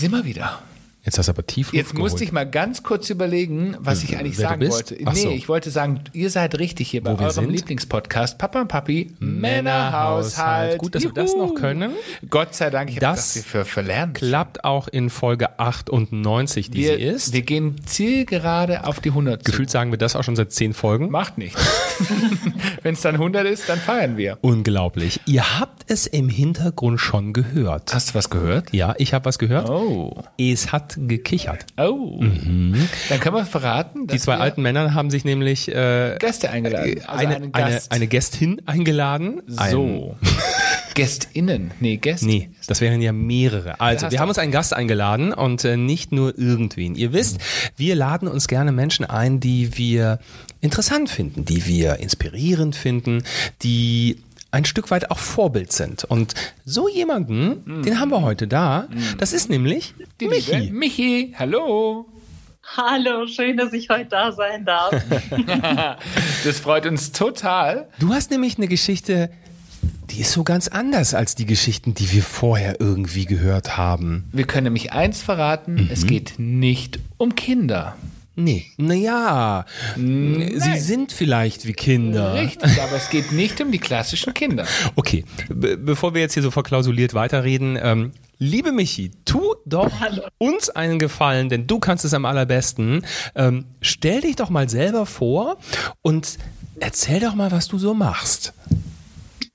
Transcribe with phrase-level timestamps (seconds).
[0.00, 0.69] sind wir wieder.
[1.02, 4.36] Jetzt hast du aber tief Jetzt musste ich mal ganz kurz überlegen, was ich eigentlich
[4.38, 4.98] wer sagen wollte.
[5.06, 5.30] Ach nee, so.
[5.30, 7.48] ich wollte sagen, ihr seid richtig hier bei Wo eurem?
[7.48, 10.78] Lieblingspodcast Papa und Papi Männerhaushalt.
[10.78, 11.46] Gut, dass wir das Juhu.
[11.46, 11.92] noch können.
[12.28, 14.14] Gott sei Dank, ich habe Das das für verlernt.
[14.18, 17.32] Klappt auch in Folge 98, die Wir, sie ist.
[17.32, 19.50] wir gehen zielgerade auf die 100 zu.
[19.50, 21.10] Gefühlt sagen wir das auch schon seit zehn Folgen.
[21.10, 21.60] Macht nichts.
[22.82, 24.38] Wenn es dann 100 ist, dann feiern wir.
[24.42, 25.20] Unglaublich.
[25.26, 27.94] Ihr habt es im Hintergrund schon gehört.
[27.94, 28.72] Hast du was gehört?
[28.72, 29.68] Ja, ich habe was gehört.
[29.68, 30.22] Oh.
[30.38, 31.66] Es hat gekichert.
[31.76, 32.18] Oh.
[32.20, 37.00] Dann können wir verraten, dass Die zwei alten Männer haben sich nämlich äh, Gäste eingeladen.
[37.06, 37.92] Also eine, einen eine, Gast.
[37.92, 39.42] eine Gästin eingeladen.
[39.56, 40.16] Ein- so.
[40.94, 41.70] Gästinnen.
[41.80, 42.26] Nee, Gäste.
[42.26, 43.80] Nee, das wären ja mehrere.
[43.80, 46.94] Also, wir haben uns einen Gast eingeladen und äh, nicht nur irgendwen.
[46.96, 47.38] Ihr wisst,
[47.76, 50.18] wir laden uns gerne Menschen ein, die wir
[50.60, 53.22] interessant finden, die wir inspirierend finden,
[53.62, 54.18] die
[54.50, 56.04] ein Stück weit auch Vorbild sind.
[56.04, 56.34] Und
[56.64, 58.88] so jemanden, den haben wir heute da.
[59.18, 60.56] Das ist nämlich Die Michi.
[60.56, 60.72] Liebe.
[60.74, 62.06] Michi, hallo.
[62.76, 64.94] Hallo, schön, dass ich heute da sein darf.
[66.44, 67.88] Das freut uns total.
[67.98, 69.30] Du hast nämlich eine Geschichte,
[70.10, 74.28] die ist so ganz anders als die Geschichten, die wir vorher irgendwie gehört haben.
[74.32, 75.88] Wir können nämlich eins verraten, Mhm.
[75.92, 77.96] es geht nicht um Kinder.
[78.36, 82.34] Nee, naja, sie sind vielleicht wie Kinder.
[82.34, 84.66] Richtig, aber es geht nicht um die klassischen Kinder.
[84.94, 89.90] Okay, be bevor wir jetzt hier so verklausuliert weiterreden, ähm, liebe Michi, tu doch
[90.38, 93.04] uns einen Gefallen, denn du kannst es am allerbesten.
[93.34, 95.58] Ähm, stell dich doch mal selber vor
[96.02, 96.38] und
[96.78, 98.54] erzähl doch mal, was du so machst.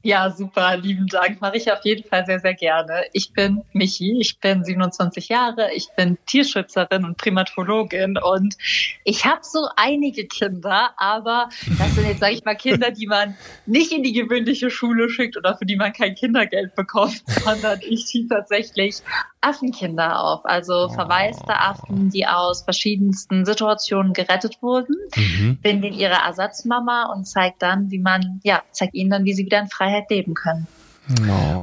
[0.05, 1.41] Ja, super, lieben Dank.
[1.41, 3.05] Mache ich auf jeden Fall sehr, sehr gerne.
[3.11, 8.55] Ich bin Michi, ich bin 27 Jahre, ich bin Tierschützerin und Primatologin und
[9.03, 13.35] ich habe so einige Kinder, aber das sind jetzt, sage ich mal, Kinder, die man
[13.65, 18.05] nicht in die gewöhnliche Schule schickt oder für die man kein Kindergeld bekommt, sondern ich
[18.05, 19.01] ziehe tatsächlich
[19.41, 24.95] Affenkinder auf, also verwaiste Affen, die aus verschiedensten Situationen gerettet wurden.
[25.61, 29.45] Bin denen ihre Ersatzmama und zeigt dann, wie man, ja, zeigt ihnen dann, wie sie
[29.45, 30.67] wieder in Freiheit leben können.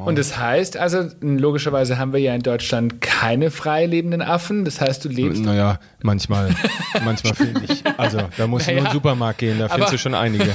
[0.04, 4.65] Und das heißt, also logischerweise haben wir ja in Deutschland keine frei lebenden Affen.
[4.65, 5.43] Das heißt, du lebst.
[5.43, 6.54] Naja, manchmal,
[7.04, 7.82] manchmal finde ich.
[7.98, 10.47] Also, da musst du nur in den Supermarkt gehen, da findest Aber- du schon einige.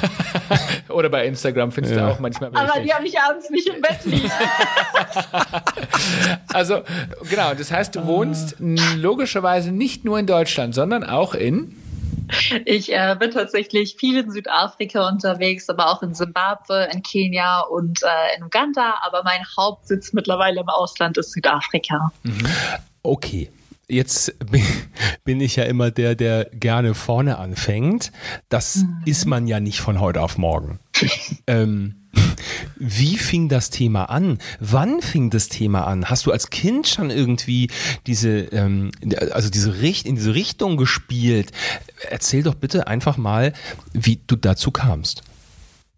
[0.88, 2.06] Oder bei Instagram findest Ja.
[2.08, 2.84] du auch manchmal Aber welche.
[2.88, 4.32] die habe ich abends nicht im Bett liegen.
[6.54, 6.82] Also,
[7.30, 11.76] genau, das heißt, du wohnst logischerweise nicht nur in Deutschland, sondern auch in.
[12.66, 18.02] Ich äh, bin tatsächlich viel in Südafrika unterwegs, aber auch in Simbabwe, in Kenia und
[18.04, 18.96] äh, in Uganda.
[19.06, 22.12] Aber mein Hauptsitz mittlerweile im Ausland ist Südafrika.
[23.04, 23.52] Okay.
[23.90, 24.66] Jetzt bin-
[25.24, 28.12] bin ich ja immer der, der gerne vorne anfängt.
[28.50, 30.80] Das ist man ja nicht von heute auf morgen.
[31.48, 32.08] Ähm,
[32.76, 34.38] wie fing das Thema an?
[34.60, 36.10] Wann fing das Thema an?
[36.10, 37.70] Hast du als Kind schon irgendwie
[38.06, 38.92] diese, ähm,
[39.32, 41.52] also diese Richt in diese Richtung gespielt?
[42.10, 43.54] Erzähl doch bitte einfach mal,
[43.94, 45.24] wie du dazu kamst.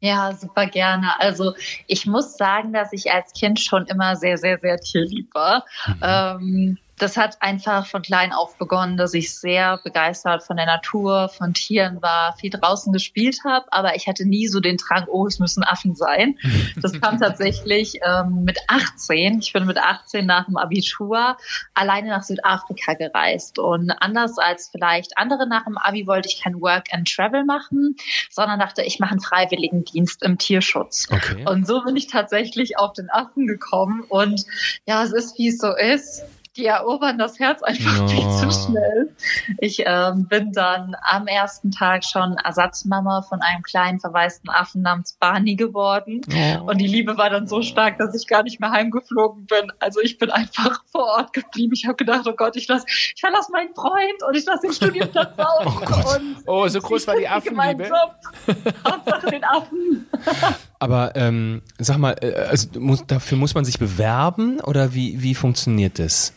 [0.01, 1.19] Ja, super gerne.
[1.19, 1.55] Also
[1.88, 5.65] ich muss sagen, dass ich als Kind schon immer sehr, sehr, sehr tierlieb war.
[6.01, 11.29] Ähm, das hat einfach von klein auf begonnen, dass ich sehr begeistert von der Natur,
[11.29, 15.25] von Tieren war, viel draußen gespielt habe, aber ich hatte nie so den Drang, oh,
[15.25, 16.38] es müssen Affen sein.
[16.81, 19.39] Das kam tatsächlich ähm, mit 18.
[19.39, 21.38] Ich bin mit 18 nach dem Abitur
[21.73, 23.59] alleine nach Südafrika gereist.
[23.59, 27.95] Und anders als vielleicht andere nach dem Abi wollte ich kein Work and Travel machen,
[28.29, 31.07] sondern dachte, ich mache einen Freiwilligendienst im Tierschutz.
[31.09, 31.45] Okay.
[31.47, 34.03] Und so bin ich tatsächlich auf den Affen gekommen.
[34.09, 34.45] Und
[34.85, 36.23] ja, es ist, wie es so ist.
[36.59, 38.07] Die erobern das Herz einfach Ja.
[38.09, 39.15] viel zu schnell.
[39.59, 45.13] Ich ähm, bin dann am ersten Tag schon Ersatzmama von einem kleinen verwaisten Affen namens
[45.13, 46.19] Barney geworden.
[46.65, 49.71] Und die Liebe war dann so stark, dass ich gar nicht mehr heimgeflogen bin.
[49.79, 51.71] Also ich bin einfach vor Ort geblieben.
[51.73, 54.73] Ich habe gedacht, oh Gott, ich lass, ich verlasse meinen Freund und ich lasse den
[54.73, 55.65] Studienplatz aus.
[55.65, 56.21] Oh Gott.
[56.45, 58.63] Oh, so groß war die ich kündige meinen Affenliebe.
[58.67, 58.75] Job.
[58.85, 60.07] Hauptsache den Affen.
[60.79, 65.35] Aber ähm, sag mal, äh, also muss, dafür muss man sich bewerben oder wie, wie
[65.35, 66.33] funktioniert das?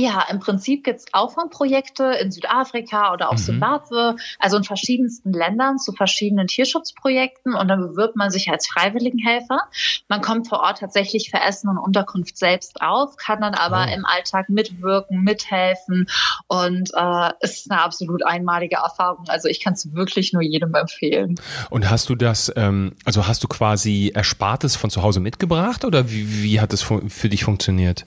[0.00, 5.90] Ja, im Prinzip gibt's Auffangprojekte in Südafrika oder auch Zimbabwe, also in verschiedensten Ländern zu
[5.92, 9.58] verschiedenen Tierschutzprojekten und dann bewirbt man sich als Freiwilligenhelfer.
[10.08, 13.94] Man kommt vor Ort tatsächlich für Essen und Unterkunft selbst auf, kann dann aber Oh.
[13.94, 16.06] im Alltag mitwirken, mithelfen
[16.46, 19.24] und äh, es ist eine absolut einmalige Erfahrung.
[19.28, 21.40] Also ich kann es wirklich nur jedem empfehlen.
[21.70, 26.08] Und hast du das, ähm, also hast du quasi Erspartes von zu Hause mitgebracht oder
[26.10, 28.06] wie, wie hat fu- für dich funktioniert?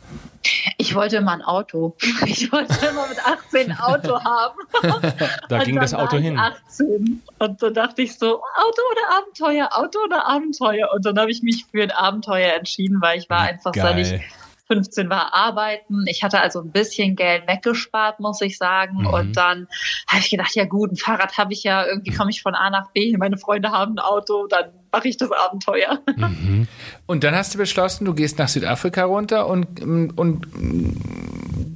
[0.78, 1.96] Ich wollte immer ein Auto.
[2.26, 4.58] Ich wollte immer mit 18 ein Auto haben.
[5.50, 6.38] Da Und ging das Auto hin.
[6.38, 7.22] 18.
[7.40, 10.90] Und dann dachte ich so, Auto oder Abenteuer, Auto oder Abenteuer.
[10.94, 14.12] Und dann habe ich mich für ein Abenteuer entschieden, weil ich war einfach, seit ich,
[14.12, 14.24] Geil.
[14.71, 16.06] 15 war, arbeiten.
[16.07, 19.00] Ich hatte also ein bisschen Geld weggespart, muss ich sagen.
[19.00, 19.07] Mhm.
[19.07, 19.68] Und dann
[20.07, 22.69] habe ich gedacht, ja gut, ein Fahrrad habe ich ja, irgendwie komme ich von A
[22.69, 23.18] nach B.
[23.18, 26.00] Meine Freunde haben ein Auto, dann mache ich das Abenteuer.
[26.15, 26.68] Mhm.
[27.06, 30.47] Und dann hast du beschlossen, du gehst nach Südafrika runter und, und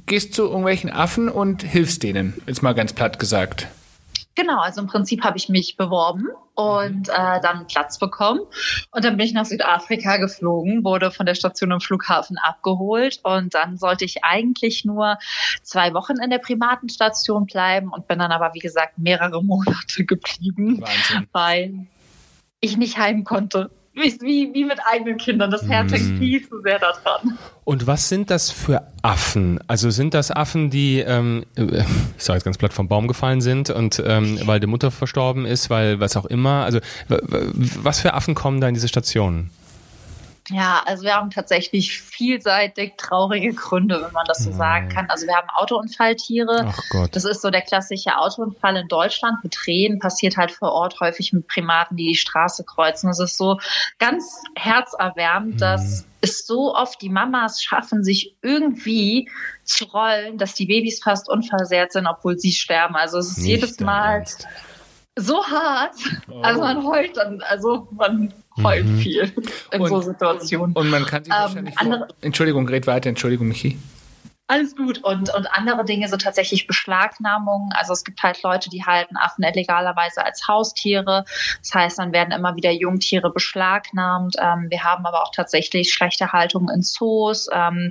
[0.06, 3.68] gehst zu irgendwelchen Affen und hilfst denen, jetzt mal ganz platt gesagt.
[4.36, 8.40] Genau, also im Prinzip habe ich mich beworben und äh, dann Platz bekommen.
[8.90, 13.54] Und dann bin ich nach Südafrika geflogen, wurde von der Station am Flughafen abgeholt und
[13.54, 15.16] dann sollte ich eigentlich nur
[15.62, 20.04] zwei Wochen in der privaten Station bleiben und bin dann aber, wie gesagt, mehrere Monate
[20.04, 21.28] geblieben, Wahnsinn.
[21.32, 21.86] weil
[22.60, 25.50] ich nicht heim konnte wie, wie mit eigenen Kindern.
[25.50, 27.38] Das Herz hängt viel zu sehr daran.
[27.64, 29.58] Und was sind das für Affen?
[29.66, 33.70] Also sind das Affen, die, ähm, ich sage jetzt ganz platt, vom Baum gefallen sind
[33.70, 36.64] und ähm, weil die Mutter verstorben ist, weil was auch immer?
[36.64, 39.50] Also was für Affen kommen da in diese Stationen?
[40.48, 45.10] Ja, also wir haben tatsächlich vielseitig traurige Gründe, wenn man das so sagen kann.
[45.10, 46.66] Also wir haben Autounfalltiere.
[46.68, 47.16] Ach Gott.
[47.16, 51.32] Das ist so der klassische Autounfall in Deutschland mit Tränen, passiert halt vor Ort häufig
[51.32, 53.08] mit Primaten, die die Straße kreuzen.
[53.08, 53.58] Das ist so
[53.98, 55.58] ganz herzerwärmend, mhm.
[55.58, 59.28] dass es so oft die Mamas schaffen, sich irgendwie
[59.64, 62.94] zu rollen, dass die Babys fast unversehrt sind, obwohl sie sterben.
[62.94, 64.24] Also es ist Nicht jedes Mal
[65.16, 65.96] so hart.
[66.30, 66.40] Oh.
[66.42, 68.32] Also man heult dann, also man
[68.62, 68.98] heult mhm.
[68.98, 69.32] viel
[69.72, 70.74] in und, so Situationen.
[70.74, 73.78] Und man kann sich ähm, wahrscheinlich andere, Entschuldigung, red weiter, Entschuldigung, Michi.
[74.48, 75.02] Alles gut.
[75.02, 77.72] Und, und andere Dinge sind tatsächlich Beschlagnahmungen.
[77.72, 81.24] Also es gibt halt Leute, die halten Affen illegalerweise als Haustiere.
[81.60, 84.36] Das heißt, dann werden immer wieder Jungtiere beschlagnahmt.
[84.38, 87.48] Ähm, wir haben aber auch tatsächlich schlechte Haltung in Zoos.
[87.52, 87.90] Ähm,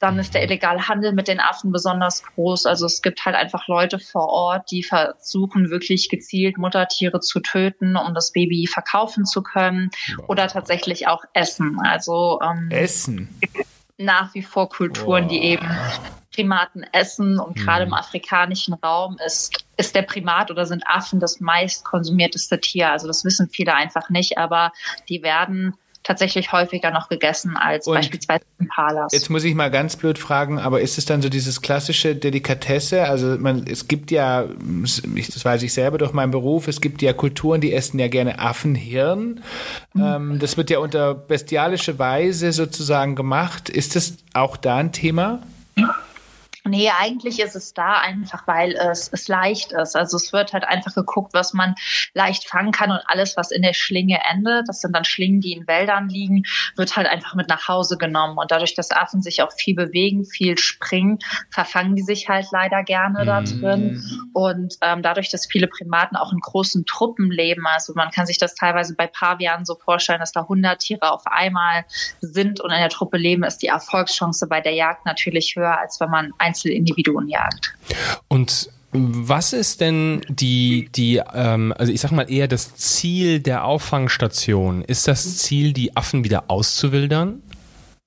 [0.00, 2.66] dann ist der illegale Handel mit den Affen besonders groß.
[2.66, 7.96] Also es gibt halt einfach Leute vor Ort, die versuchen wirklich gezielt Muttertiere zu töten,
[7.96, 9.90] um das Baby verkaufen zu können.
[10.26, 11.78] Oder tatsächlich auch essen.
[11.84, 13.28] Also ähm, Essen
[13.98, 15.28] nach wie vor Kulturen, Boah.
[15.28, 15.68] die eben
[16.34, 17.94] Primaten essen und gerade im mhm.
[17.94, 22.90] afrikanischen Raum ist, ist der Primat oder sind Affen das meist konsumierteste Tier.
[22.90, 24.72] Also das wissen viele einfach nicht, aber
[25.08, 25.74] die werden
[26.06, 29.12] tatsächlich häufiger noch gegessen als und beispielsweise Impalas.
[29.12, 33.04] Jetzt muss ich mal ganz blöd fragen, aber ist es dann so dieses klassische Delikatesse?
[33.04, 37.12] Also man, es gibt ja, das weiß ich selber durch meinen Beruf, es gibt ja
[37.12, 39.40] Kulturen, die essen ja gerne Affenhirn.
[39.94, 40.02] Mhm.
[40.02, 43.68] Ähm, das wird ja unter bestialische Weise sozusagen gemacht.
[43.68, 45.40] Ist das auch da ein Thema?
[45.76, 45.94] Ja.
[46.66, 49.96] Nee, eigentlich ist es da einfach, weil es, es leicht ist.
[49.96, 51.74] Also es wird halt einfach geguckt, was man
[52.14, 55.52] leicht fangen kann und alles, was in der Schlinge endet, das sind dann Schlingen, die
[55.52, 56.42] in Wäldern liegen,
[56.76, 58.36] wird halt einfach mit nach Hause genommen.
[58.38, 61.18] Und dadurch, dass Affen sich auch viel bewegen, viel springen,
[61.50, 63.60] verfangen die sich halt leider gerne da mhm.
[63.60, 64.30] drin.
[64.32, 68.38] Und ähm, dadurch, dass viele Primaten auch in großen Truppen leben, also man kann sich
[68.38, 71.84] das teilweise bei Pavianen so vorstellen, dass da 100 Tiere auf einmal
[72.20, 76.00] sind und in der Truppe leben, ist die Erfolgschance bei der Jagd natürlich höher, als
[76.00, 77.74] wenn man ein Einzelindividuen jagt.
[78.28, 83.64] Und was ist denn die, die ähm, also ich sag mal eher das Ziel der
[83.64, 84.82] Auffangstation?
[84.82, 87.42] Ist das Ziel, die Affen wieder auszuwildern?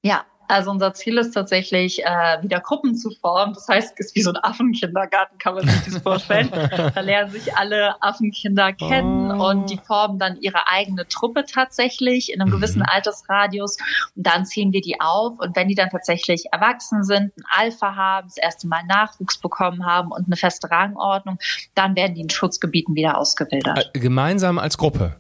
[0.02, 3.54] Ja, also unser Ziel ist tatsächlich, äh, wieder Gruppen zu formen.
[3.54, 6.50] Das heißt, es ist wie so ein Affenkindergarten, kann man sich das vorstellen.
[6.96, 9.50] da lernen sich alle Affenkinder kennen oh.
[9.50, 12.88] und die formen dann ihre eigene Truppe tatsächlich in einem gewissen mhm.
[12.90, 13.78] Altersradius.
[14.16, 15.40] Und dann ziehen wir die auf.
[15.40, 19.86] Und wenn die dann tatsächlich erwachsen sind, ein Alpha haben, das erste Mal Nachwuchs bekommen
[19.86, 21.38] haben und eine feste Rangordnung,
[21.76, 23.92] dann werden die in Schutzgebieten wieder ausgewildert.
[23.94, 25.16] Äh, gemeinsam als Gruppe?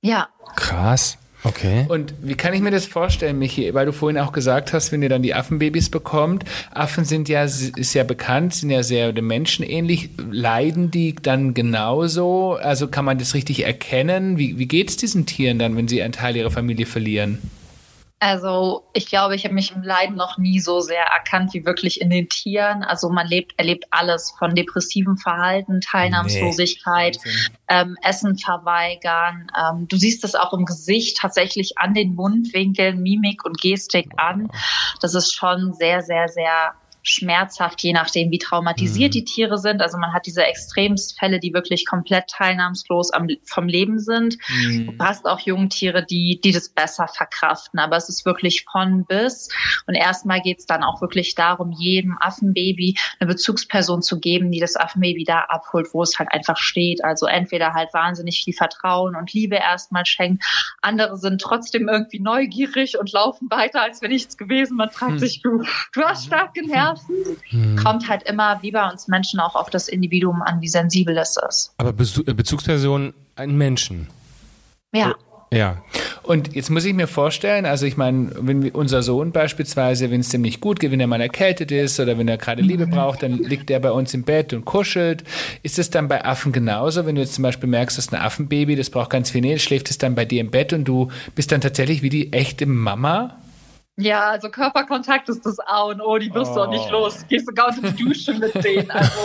[0.00, 0.28] Ja.
[0.56, 1.18] Krass.
[1.44, 1.86] Okay.
[1.88, 3.74] Und wie kann ich mir das vorstellen, Michi?
[3.74, 7.42] Weil du vorhin auch gesagt hast, wenn ihr dann die Affenbabys bekommt, Affen sind ja,
[7.42, 10.10] ist ja bekannt, sind ja sehr dem Menschen ähnlich.
[10.30, 12.54] Leiden die dann genauso?
[12.54, 14.38] Also kann man das richtig erkennen?
[14.38, 17.38] Wie, wie geht es diesen Tieren dann, wenn sie einen Teil ihrer Familie verlieren?
[18.22, 22.00] Also ich glaube, ich habe mich im Leiden noch nie so sehr erkannt wie wirklich
[22.00, 22.84] in den Tieren.
[22.84, 27.30] Also man lebt, erlebt alles von depressivem Verhalten, Teilnahmslosigkeit, nee.
[27.66, 29.50] ähm, Essen verweigern.
[29.58, 34.48] Ähm, du siehst es auch im Gesicht tatsächlich an den Mundwinkeln, Mimik und Gestik an.
[35.00, 39.12] Das ist schon sehr, sehr, sehr schmerzhaft, je nachdem, wie traumatisiert mhm.
[39.12, 39.82] die Tiere sind.
[39.82, 44.38] Also man hat diese Extremfälle, die wirklich komplett teilnahmslos am, vom Leben sind.
[44.48, 44.96] Mhm.
[44.96, 47.80] Du hast auch Jungtiere, die, die das besser verkraften.
[47.80, 49.48] Aber es ist wirklich von bis.
[49.86, 54.60] Und erstmal geht es dann auch wirklich darum, jedem Affenbaby eine Bezugsperson zu geben, die
[54.60, 57.04] das Affenbaby da abholt, wo es halt einfach steht.
[57.04, 60.44] Also entweder halt wahnsinnig viel Vertrauen und Liebe erstmal schenkt.
[60.80, 64.76] Andere sind trotzdem irgendwie neugierig und laufen weiter, als wäre nichts gewesen.
[64.76, 65.18] Man fragt mhm.
[65.18, 67.36] sich, du, du hast starken Herz werfen.
[67.50, 67.76] Hm.
[67.76, 71.36] Kommt halt immer, wie bei uns Menschen, auch auf das Individuum an, wie sensibel es
[71.48, 71.72] ist.
[71.78, 74.08] Aber Bezugsperson ein Menschen.
[74.92, 75.14] Ja.
[75.52, 75.82] Ja.
[76.22, 80.30] Und jetzt muss ich mir vorstellen, also ich meine, wenn unser Sohn beispielsweise, wenn es
[80.30, 83.22] dem nicht gut geht, wenn er mal erkältet ist oder wenn er gerade Liebe braucht,
[83.22, 85.24] dann liegt er bei uns im Bett und kuschelt.
[85.62, 88.76] Ist es dann bei Affen genauso, wenn du jetzt zum Beispiel merkst, dass ein Affenbaby,
[88.76, 91.52] das braucht ganz viel Nähe, schläft es dann bei dir im Bett und du bist
[91.52, 93.36] dann tatsächlich wie die echte Mama?
[93.98, 96.54] Ja, also Körperkontakt ist das A und O, die wirst oh.
[96.54, 96.92] du auch nicht oh.
[96.92, 97.18] los.
[97.18, 98.90] Du gehst sogar unter die Dusche mit denen.
[98.90, 99.20] Also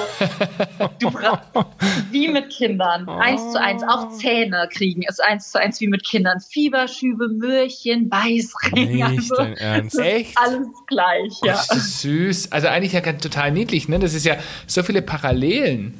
[0.99, 1.47] du brauchst
[2.11, 3.07] wie mit Kindern.
[3.07, 3.81] Eins zu eins.
[3.83, 6.41] Auch Zähne kriegen ist eins zu eins wie mit Kindern.
[6.41, 8.97] Fieberschübe, Möhrchen, Beißring.
[8.97, 9.99] Nicht also, dein Ernst.
[9.99, 10.37] Echt?
[10.37, 11.53] Alles gleich, ja.
[11.53, 12.51] Oh, das ist süß.
[12.51, 13.99] Also eigentlich ja total niedlich, ne?
[13.99, 14.35] Das ist ja
[14.67, 15.93] so viele Parallelen.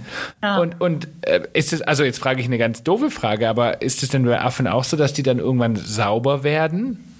[0.43, 0.57] Ja.
[0.57, 4.03] Und, und äh, ist es, also jetzt frage ich eine ganz doofe Frage, aber ist
[4.03, 7.16] es denn bei Affen auch so, dass die dann irgendwann sauber werden?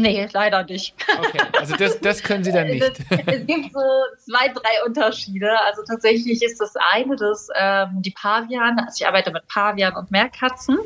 [0.00, 0.94] Nee, leider nicht.
[1.18, 2.82] Okay, also das, das können Sie dann nicht.
[2.82, 3.80] Es, gibt so
[4.18, 5.50] zwei, drei Unterschiede.
[5.66, 10.10] Also tatsächlich ist das eine, dass ähm, die Paviane, also ich arbeite mit Pavian und
[10.10, 10.78] Meerkatzen,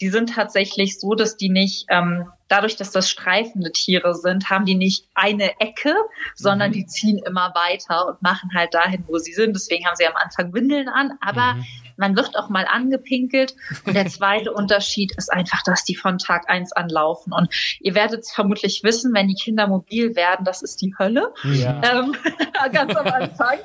[0.00, 4.64] die sind tatsächlich so, dass die nicht ähm, dadurch, dass das streifende Tiere sind, haben
[4.64, 5.94] die nicht eine Ecke,
[6.34, 6.74] sondern mhm.
[6.74, 9.54] die ziehen immer weiter und machen halt dahin, wo sie sind.
[9.54, 11.66] Deswegen haben sie am Anfang Windeln an, aber mhm.
[11.98, 13.54] Man wird auch mal angepinkelt.
[13.84, 17.32] Und der zweite Unterschied ist einfach, dass die von Tag eins anlaufen.
[17.32, 21.32] Und ihr werdet es vermutlich wissen, wenn die Kinder mobil werden, das ist die Hölle.
[21.44, 21.80] Ja.
[21.88, 22.14] Ähm,
[22.72, 23.58] ganz am Anfang.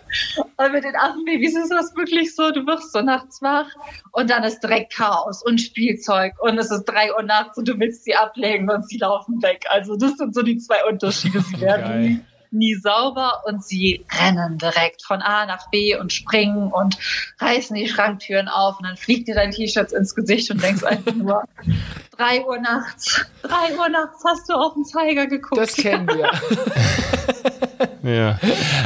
[0.58, 3.68] Und mit den Affenbabys ist das wirklich so, du wirst so nachts wach
[4.12, 7.78] und dann ist direkt Chaos und Spielzeug und es ist drei Uhr nachts und du
[7.80, 9.66] willst sie ablegen und sie laufen weg.
[9.70, 11.42] Also das sind so die zwei Unterschiede.
[11.42, 16.98] Sie werden nie, sauber und sie rennen direkt von A nach B und springen und
[17.39, 21.13] reißen die Schranktüren auf und dann fliegt dir dein T-Shirt ins Gesicht und denkst einfach
[21.13, 21.43] nur,
[22.17, 25.57] drei Uhr nachts, drei Uhr nachts hast du auf den Zeiger geguckt.
[25.57, 26.31] Das kennen wir.
[28.03, 28.39] ja,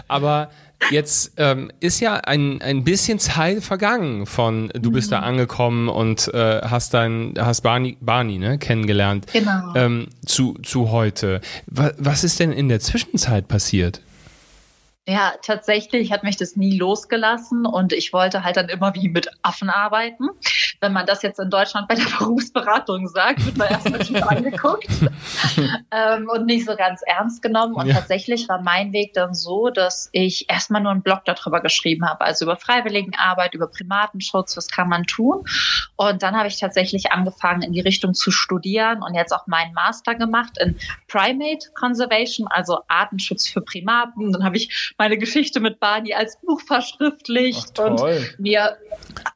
[0.07, 0.49] aber
[0.91, 5.15] Jetzt ähm, ist ja ein, ein bisschen Zeit vergangen von du bist mhm.
[5.15, 9.73] da angekommen und äh, hast dein hast Barney, Barney ne, kennengelernt genau.
[9.75, 11.41] ähm, zu, zu heute.
[11.65, 14.01] Was, was ist denn in der Zwischenzeit passiert?
[15.09, 19.29] Ja, tatsächlich hat mich das nie losgelassen und ich wollte halt dann immer wie mit
[19.41, 20.27] Affen arbeiten.
[20.81, 24.89] Wenn man das jetzt in Deutschland bei der Berufsberatung sagt, wird man erstmal schon angeguckt
[25.91, 27.75] ähm, und nicht so ganz ernst genommen.
[27.75, 27.93] Und ja.
[27.93, 32.25] tatsächlich war mein Weg dann so, dass ich erstmal nur einen Blog darüber geschrieben habe,
[32.25, 35.45] also über Freiwilligenarbeit, über Primatenschutz, was kann man tun.
[35.95, 39.73] Und dann habe ich tatsächlich angefangen, in die Richtung zu studieren und jetzt auch meinen
[39.73, 44.33] Master gemacht in Primate Conservation, also Artenschutz für Primaten.
[44.33, 48.01] Dann habe ich meine Geschichte mit Barney als Buch verschriftlicht und
[48.39, 48.77] mir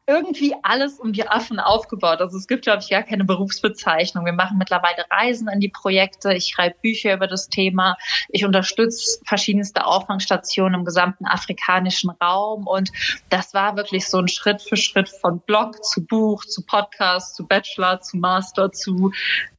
[0.07, 2.19] irgendwie alles um die Affen aufgebaut.
[2.19, 4.25] Also es gibt, glaube ich, gar keine Berufsbezeichnung.
[4.25, 6.33] Wir machen mittlerweile Reisen in die Projekte.
[6.33, 7.97] Ich schreibe Bücher über das Thema.
[8.29, 12.65] Ich unterstütze verschiedenste Auffangstationen im gesamten afrikanischen Raum.
[12.65, 12.91] Und
[13.29, 17.47] das war wirklich so ein Schritt für Schritt von Blog zu Buch, zu Podcast, zu
[17.47, 19.11] Bachelor, zu Master, zu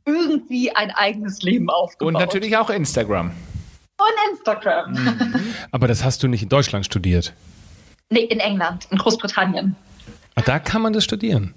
[0.05, 2.15] irgendwie ein eigenes Leben aufgebaut.
[2.15, 3.33] Und natürlich auch Instagram
[3.99, 4.93] und Instagram.
[4.93, 5.55] Mhm.
[5.71, 7.33] Aber das hast du nicht in Deutschland studiert?
[8.11, 9.77] Nee, in England, in Großbritannien.
[10.35, 11.55] Ach, da kann man das studieren.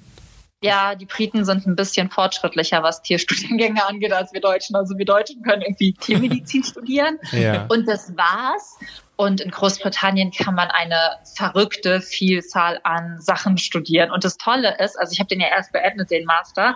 [0.61, 4.75] Ja, die Briten sind ein bisschen fortschrittlicher, was Tierstudiengänge angeht, als wir Deutschen.
[4.75, 7.19] Also wir Deutschen können irgendwie Tiermedizin studieren.
[7.31, 7.65] Ja.
[7.67, 8.77] Und das war's.
[9.17, 14.11] Und in Großbritannien kann man eine verrückte Vielzahl an Sachen studieren.
[14.11, 16.75] Und das Tolle ist, also ich habe den ja erst beendet, den Master,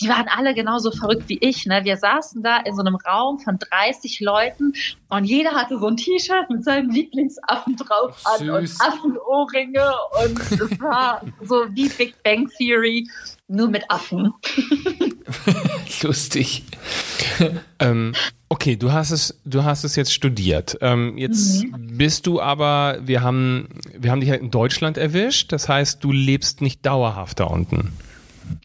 [0.00, 1.66] die waren alle genauso verrückt wie ich.
[1.66, 1.84] Ne?
[1.84, 4.74] Wir saßen da in so einem Raum von 30 Leuten
[5.08, 8.48] und jeder hatte so ein T-Shirt mit seinem Lieblingsaffen drauf an Süß.
[8.50, 9.92] und Affenohrringe.
[10.22, 13.08] Und es war so wie Big Bang Theory,
[13.48, 14.32] nur mit Affen.
[16.02, 16.64] Lustig.
[17.78, 18.14] ähm,
[18.48, 20.78] okay, du hast es, du hast es jetzt studiert.
[20.80, 21.96] Ähm, jetzt mhm.
[21.96, 25.52] bist du aber, wir haben, wir haben dich halt in Deutschland erwischt.
[25.52, 27.92] Das heißt, du lebst nicht dauerhaft da unten.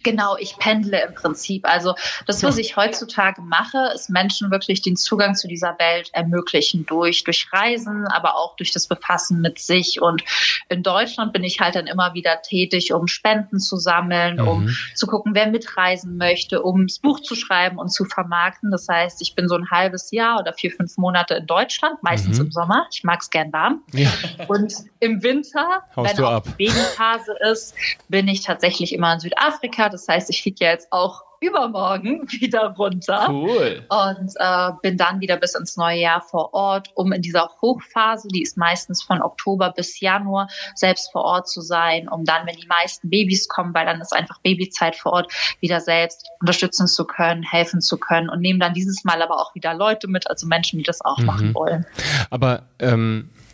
[0.04, 1.65] Genau, ich pendle im Prinzip.
[1.65, 1.96] Also
[2.27, 7.24] das, was ich heutzutage mache, ist Menschen wirklich den Zugang zu dieser Welt ermöglichen durch,
[7.24, 10.01] durch Reisen, aber auch durch das Befassen mit sich.
[10.01, 10.24] Und
[10.70, 14.48] in Deutschland bin ich halt dann immer wieder tätig, um Spenden zu sammeln, mhm.
[14.48, 18.72] um zu gucken, wer mitreisen möchte, um das Buch zu schreiben und zu vermarkten.
[18.72, 22.39] Das heißt, ich bin so ein halbes Jahr oder vier, fünf Monate in Deutschland, meistens
[22.39, 22.46] mhm.
[22.46, 22.88] im Sommer.
[22.92, 23.84] Ich mag es gern warm.
[23.94, 24.12] Ja.
[24.48, 27.75] Und im Winter, Haust wenn auch Babyphase ist,
[28.10, 29.89] bin ich tatsächlich immer in Südafrika Amerika.
[29.89, 33.27] Das heißt, ich fliege ja jetzt auch übermorgen wieder runter.
[33.29, 33.86] Cool.
[33.89, 38.29] Und äh, bin dann wieder bis ins neue Jahr vor Ort, um in dieser Hochphase,
[38.29, 42.55] die ist meistens von Oktober bis Januar, selbst vor Ort zu sein, um dann, wenn
[42.55, 47.05] die meisten Babys kommen, weil dann ist einfach Babyzeit vor Ort, wieder selbst unterstützen zu
[47.05, 50.48] können, helfen zu können und nehmen dann dieses Mal aber auch wieder Leute mit, also
[50.48, 51.25] Menschen, die das auch mhm.
[51.25, 51.86] machen wollen.
[52.29, 53.45] Aber ähm Äh,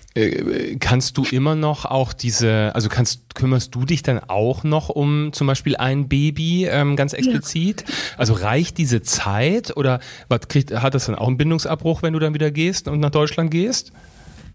[0.79, 5.31] kannst du immer noch auch diese, also kannst, kümmerst du dich dann auch noch um
[5.31, 7.85] zum Beispiel ein Baby ähm, ganz explizit?
[7.87, 7.95] Ja.
[8.17, 12.19] Also reicht diese Zeit oder was kriegt, hat das dann auch einen Bindungsabbruch, wenn du
[12.19, 13.93] dann wieder gehst und nach Deutschland gehst?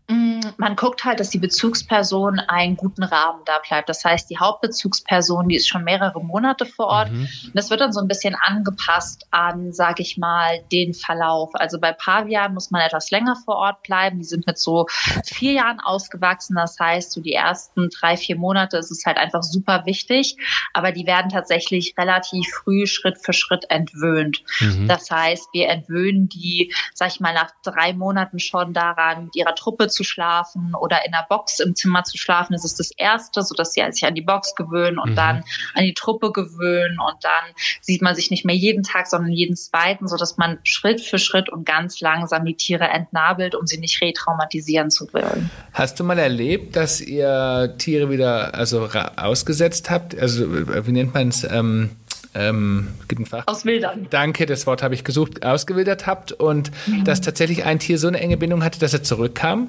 [0.09, 3.89] Mm, man guckt halt, dass die Bezugsperson einen guten Rahmen da bleibt.
[3.89, 7.11] Das heißt, die Hauptbezugsperson, die ist schon mehrere Monate vor Ort.
[7.11, 7.29] Mhm.
[7.55, 11.51] Das wird dann so ein bisschen angepasst an, sage ich mal, den Verlauf.
[11.55, 14.19] Also bei Pavian muss man etwas länger vor Ort bleiben.
[14.19, 14.87] Die sind mit so
[15.25, 16.55] vier Jahren ausgewachsen.
[16.55, 20.37] Das heißt, so die ersten drei, vier Monate ist es halt einfach super wichtig.
[20.73, 24.45] Aber die werden tatsächlich relativ früh Schritt für Schritt entwöhnt.
[24.61, 24.87] Mhm.
[24.87, 29.55] Das heißt, wir entwöhnen die, sag ich mal, nach drei Monaten schon daran, mit ihrer
[29.57, 32.53] Truppe zu schlafen oder in der Box im Zimmer zu schlafen.
[32.53, 35.17] Das ist das Erste, so dass sie sich an die Box gewöhnen und mhm.
[35.17, 39.33] dann an die Truppe gewöhnen und dann sieht man sich nicht mehr jeden Tag, sondern
[39.33, 43.67] jeden zweiten, so dass man Schritt für Schritt und ganz langsam die Tiere entnabelt, um
[43.67, 45.51] sie nicht retraumatisieren zu wollen.
[45.73, 50.19] Hast du mal erlebt, dass ihr Tiere wieder also ausgesetzt habt?
[50.19, 50.47] Also
[50.87, 51.45] wie nennt man es?
[51.45, 51.91] Ähm
[52.37, 53.45] ähm, gibt ein Fach.
[53.47, 54.09] Auswildern.
[54.11, 57.05] Danke, das Wort habe ich gesucht, ausgewildert habt und mhm.
[57.05, 59.69] dass tatsächlich ein Tier so eine enge Bindung hatte, dass er zurückkam?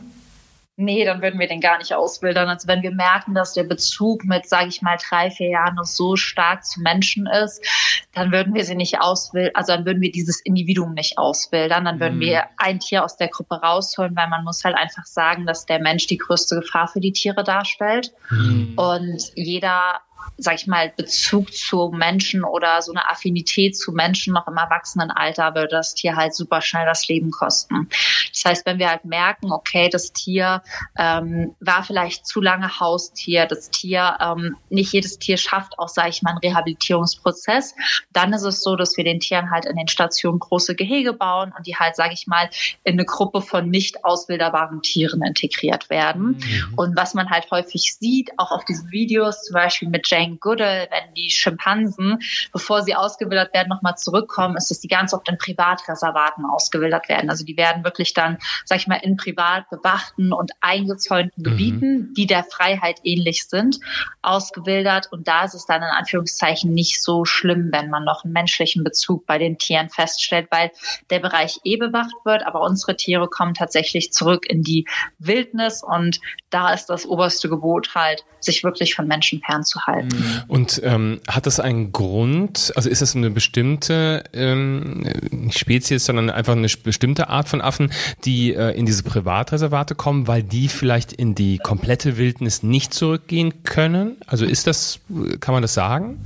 [0.79, 2.49] Nee, dann würden wir den gar nicht auswildern.
[2.49, 5.85] Also wenn wir merken, dass der Bezug mit, sage ich mal, drei, vier Jahren noch
[5.85, 7.65] so stark zu Menschen ist,
[8.13, 11.99] dann würden wir sie nicht auswildern, also dann würden wir dieses Individuum nicht auswildern, dann
[11.99, 12.21] würden mhm.
[12.21, 15.79] wir ein Tier aus der Gruppe rausholen, weil man muss halt einfach sagen, dass der
[15.79, 18.13] Mensch die größte Gefahr für die Tiere darstellt.
[18.29, 18.73] Mhm.
[18.75, 20.01] Und jeder
[20.37, 25.55] sag ich mal, Bezug zu Menschen oder so eine Affinität zu Menschen noch im Erwachsenenalter
[25.55, 27.89] würde das Tier halt super schnell das Leben kosten.
[28.33, 30.61] Das heißt, wenn wir halt merken, okay, das Tier
[30.97, 36.09] ähm, war vielleicht zu lange Haustier, das Tier, ähm, nicht jedes Tier schafft auch, sage
[36.09, 37.75] ich mal, einen Rehabilitierungsprozess,
[38.13, 41.53] dann ist es so, dass wir den Tieren halt in den Stationen große Gehege bauen
[41.57, 42.49] und die halt, sage ich mal,
[42.83, 46.37] in eine Gruppe von nicht ausbilderbaren Tieren integriert werden.
[46.37, 46.73] Mhm.
[46.75, 50.87] Und was man halt häufig sieht, auch auf diesen Videos, zum Beispiel mit Jane Goodall,
[50.89, 52.19] wenn die Schimpansen,
[52.53, 57.29] bevor sie ausgewildert werden, nochmal zurückkommen, ist, dass die ganz oft in Privatreservaten ausgewildert werden.
[57.29, 61.43] Also die werden wirklich dann, sag ich mal, in privat bewachten und eingezäunten mhm.
[61.43, 63.79] Gebieten, die der Freiheit ähnlich sind,
[64.21, 65.11] ausgewildert.
[65.11, 68.83] Und da ist es dann in Anführungszeichen nicht so schlimm, wenn man noch einen menschlichen
[68.83, 70.71] Bezug bei den Tieren feststellt, weil
[71.09, 74.85] der Bereich eh bewacht wird, aber unsere Tiere kommen tatsächlich zurück in die
[75.19, 79.96] Wildnis und da ist das oberste Gebot halt, sich wirklich von Menschen fernzuhalten.
[80.03, 80.43] Mhm.
[80.47, 82.71] Und ähm, hat das einen Grund?
[82.75, 87.91] Also ist das eine bestimmte, ähm, nicht Spezies, sondern einfach eine bestimmte Art von Affen,
[88.25, 93.63] die äh, in diese Privatreservate kommen, weil die vielleicht in die komplette Wildnis nicht zurückgehen
[93.63, 94.17] können?
[94.27, 94.99] Also ist das,
[95.39, 96.21] kann man das sagen?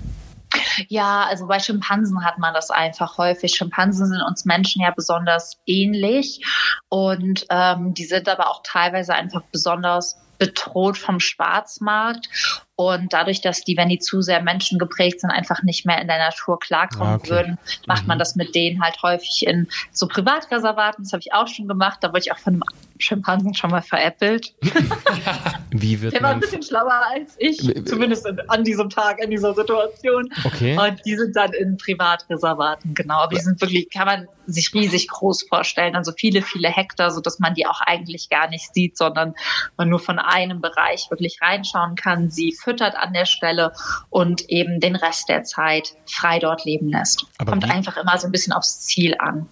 [0.90, 3.54] Ja, also bei Schimpansen hat man das einfach häufig.
[3.54, 6.46] Schimpansen sind uns Menschen ja besonders ähnlich
[6.90, 12.28] und ähm, die sind aber auch teilweise einfach besonders bedroht vom Schwarzmarkt
[12.76, 16.18] und dadurch, dass die, wenn die zu sehr menschengeprägt sind, einfach nicht mehr in der
[16.18, 17.30] Natur klarkommen ah, okay.
[17.30, 18.08] würden, macht mhm.
[18.08, 21.04] man das mit denen halt häufig in so Privatreservaten.
[21.04, 22.00] Das habe ich auch schon gemacht.
[22.02, 22.64] Da wurde ich auch von einem
[22.98, 24.54] Schimpansen schon mal veräppelt.
[25.72, 29.32] Wie wird Der war ein bisschen schlauer als ich, zumindest in, an diesem Tag, in
[29.32, 30.32] dieser Situation.
[30.44, 30.78] Okay.
[30.78, 33.22] Und die sind dann in Privatreservaten, genau.
[33.22, 35.96] Aber die sind wirklich, kann man sich riesig groß vorstellen.
[35.96, 39.36] Also viele, viele Hektar, so dass man die auch eigentlich gar nicht sieht, sondern
[39.78, 42.30] man nur von einem Bereich wirklich reinschauen kann.
[42.30, 43.74] Sie füttert an der Stelle
[44.10, 47.26] und eben den Rest der Zeit frei dort leben lässt.
[47.38, 49.48] Aber Kommt einfach immer so ein bisschen aufs Ziel an.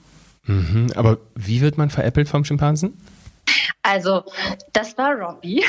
[0.45, 2.97] Mhm, aber wie wird man veräppelt vom Schimpansen?
[3.81, 4.23] Also,
[4.73, 5.63] das war Robbie.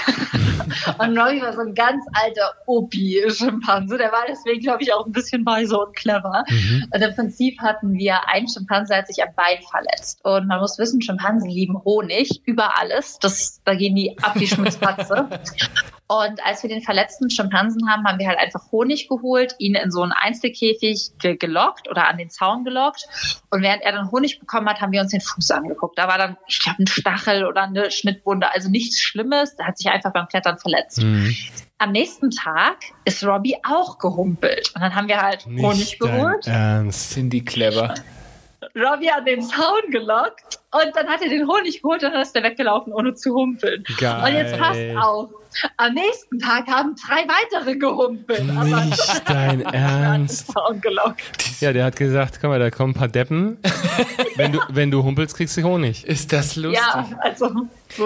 [0.98, 3.96] und Robbie war so ein ganz alter Opi-Schimpanse.
[3.96, 6.44] Der war deswegen, glaube ich, auch ein bisschen weise und clever.
[6.48, 6.86] Mhm.
[6.92, 10.20] Und im Prinzip hatten wir einen Schimpanse, der hat sich am Bein verletzt.
[10.24, 13.18] Und man muss wissen, Schimpansen lieben Honig über alles.
[13.20, 15.28] Das, da gehen die ab wie Schmutzpatze.
[16.10, 19.92] Und als wir den verletzten Schimpansen haben, haben wir halt einfach Honig geholt, ihn in
[19.92, 23.06] so einen Einzelkäfig ge gelockt oder an den Zaun gelockt.
[23.50, 25.96] Und während er dann Honig bekommen hat, haben wir uns den Fuß angeguckt.
[25.96, 28.52] Da war dann, ich glaube, ein Stachel oder eine Schnittwunde.
[28.52, 29.54] Also nichts Schlimmes.
[29.54, 31.00] Der hat sich einfach beim Klettern verletzt.
[31.00, 31.32] Mhm.
[31.78, 34.72] Am nächsten Tag ist Robbie auch gehumpelt.
[34.74, 36.44] Und dann haben wir halt Nicht Honig geholt.
[36.48, 37.94] Ernst, sind die clever.
[38.76, 42.36] Robbie an den Zaun gelockt und dann hat er den Honig geholt und dann ist
[42.36, 43.84] er weggelaufen, ohne zu humpeln.
[43.98, 44.22] Geil.
[44.24, 45.30] Und jetzt passt auf.
[45.78, 48.44] Am nächsten Tag haben drei weitere gehumpelt.
[48.44, 50.54] Nicht dein Ernst.
[51.60, 53.58] Ja, der hat gesagt, komm mal, da kommen ein paar Deppen.
[54.36, 56.06] wenn, du, wenn du humpelst, kriegst du Honig.
[56.06, 56.80] Ist das lustig?
[56.80, 57.50] Ja, also.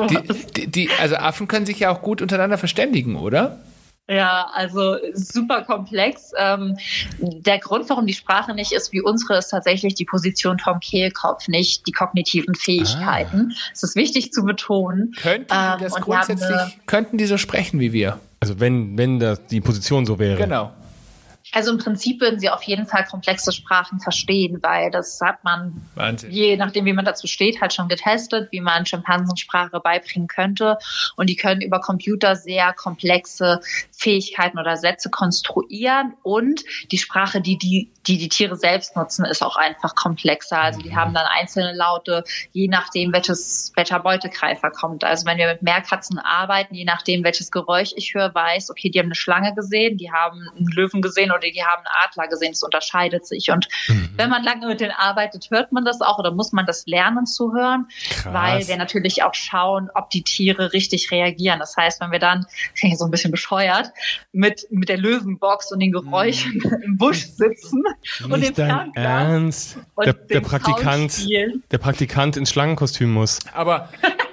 [0.08, 0.18] Die,
[0.56, 3.60] die, die, also Affen können sich ja auch gut untereinander verständigen, oder?
[4.08, 6.32] Ja, also super komplex.
[6.36, 6.76] Ähm,
[7.18, 11.48] der Grund, warum die Sprache nicht ist wie unsere, ist tatsächlich die Position vom Kehlkopf,
[11.48, 13.52] nicht die kognitiven Fähigkeiten.
[13.52, 13.70] Ah.
[13.72, 15.12] Es ist wichtig zu betonen.
[15.22, 18.20] Könnten die ähm, das grundsätzlich, eine, könnten die so sprechen wie wir?
[18.40, 20.36] Also wenn, wenn das die Position so wäre.
[20.36, 20.72] Genau.
[21.54, 25.82] Also im Prinzip würden sie auf jeden Fall komplexe Sprachen verstehen, weil das hat man,
[25.94, 26.32] Wahnsinn.
[26.32, 30.78] je nachdem, wie man dazu steht, halt schon getestet, wie man Schimpansensprache beibringen könnte.
[31.14, 33.60] Und die können über Computer sehr komplexe
[33.92, 36.14] Fähigkeiten oder Sätze konstruieren.
[36.24, 40.60] Und die Sprache, die die, die, die Tiere selbst nutzen, ist auch einfach komplexer.
[40.60, 45.04] Also die haben dann einzelne Laute, je nachdem, welches, welcher Beutegreifer kommt.
[45.04, 48.98] Also wenn wir mit Meerkatzen arbeiten, je nachdem, welches Geräusch ich höre, weiß, okay, die
[48.98, 52.52] haben eine Schlange gesehen, die haben einen Löwen gesehen oder die haben einen Adler gesehen.
[52.52, 53.50] Das unterscheidet sich.
[53.50, 54.10] Und mhm.
[54.16, 57.26] wenn man lange mit denen arbeitet, hört man das auch oder muss man das lernen
[57.26, 58.32] zu hören, Krass.
[58.34, 61.58] weil wir natürlich auch schauen, ob die Tiere richtig reagieren.
[61.58, 62.46] Das heißt, wenn wir dann,
[62.96, 63.90] so ein bisschen bescheuert,
[64.32, 66.82] mit, mit der Löwenbox und den Geräuschen mhm.
[66.82, 67.82] im Busch sitzen
[68.28, 69.78] und den dein Ernst?
[70.04, 71.26] Der, der Praktikant,
[71.70, 73.38] der Praktikant ins Schlangenkostüm muss.
[73.52, 73.88] Aber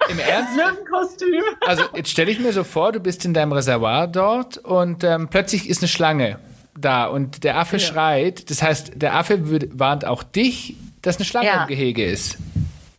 [0.10, 0.58] im Ernst?
[0.58, 1.43] Löwenkostüm.
[1.65, 5.28] Also jetzt stelle ich mir so vor, du bist in deinem Reservoir dort und ähm,
[5.30, 6.39] plötzlich ist eine Schlange
[6.76, 7.86] da und der Affe ja.
[7.86, 8.50] schreit.
[8.50, 9.39] Das heißt, der Affe
[9.78, 11.62] warnt auch dich, dass eine Schlange ja.
[11.63, 12.38] im Gehege ist.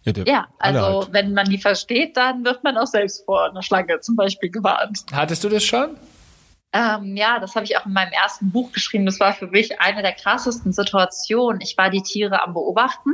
[0.05, 1.13] Ja, ja also halt.
[1.13, 5.05] wenn man die versteht, dann wird man auch selbst vor einer Schlange zum Beispiel gewarnt.
[5.13, 5.91] Hattest du das schon?
[6.75, 9.05] Ähm, ja, das habe ich auch in meinem ersten Buch geschrieben.
[9.05, 11.61] Das war für mich eine der krassesten Situationen.
[11.61, 13.11] Ich war die Tiere am Beobachten.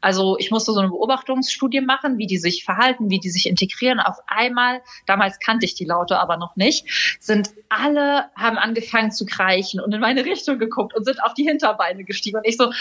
[0.00, 3.98] Also ich musste so eine Beobachtungsstudie machen, wie die sich verhalten, wie die sich integrieren.
[3.98, 9.26] Auf einmal, damals kannte ich die Laute aber noch nicht, sind alle, haben angefangen zu
[9.26, 12.36] kreichen und in meine Richtung geguckt und sind auf die Hinterbeine gestiegen.
[12.36, 12.72] Und ich so,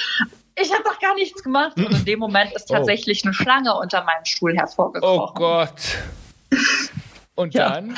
[0.55, 1.77] ich habe doch gar nichts gemacht.
[1.77, 2.75] Und in dem Moment ist oh.
[2.75, 3.27] tatsächlich oh.
[3.27, 5.19] eine Schlange unter meinem Stuhl hervorgekommen.
[5.19, 5.97] Oh Gott.
[7.34, 7.71] Und ja.
[7.71, 7.97] dann?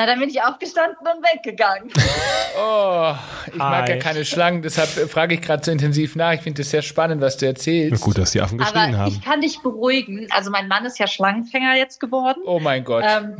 [0.00, 1.90] Na, dann bin ich aufgestanden und weggegangen.
[2.62, 3.14] Oh,
[3.46, 3.90] ich mag Hi.
[3.90, 6.32] ja keine Schlangen, deshalb frage ich gerade so intensiv nach.
[6.32, 8.02] Ich finde es sehr spannend, was du erzählst.
[8.02, 9.12] Gut, dass die Affen geschrien Aber haben.
[9.12, 10.26] Ich kann dich beruhigen.
[10.30, 12.40] Also mein Mann ist ja Schlangenfänger jetzt geworden.
[12.44, 13.04] Oh mein Gott.
[13.06, 13.36] Ähm,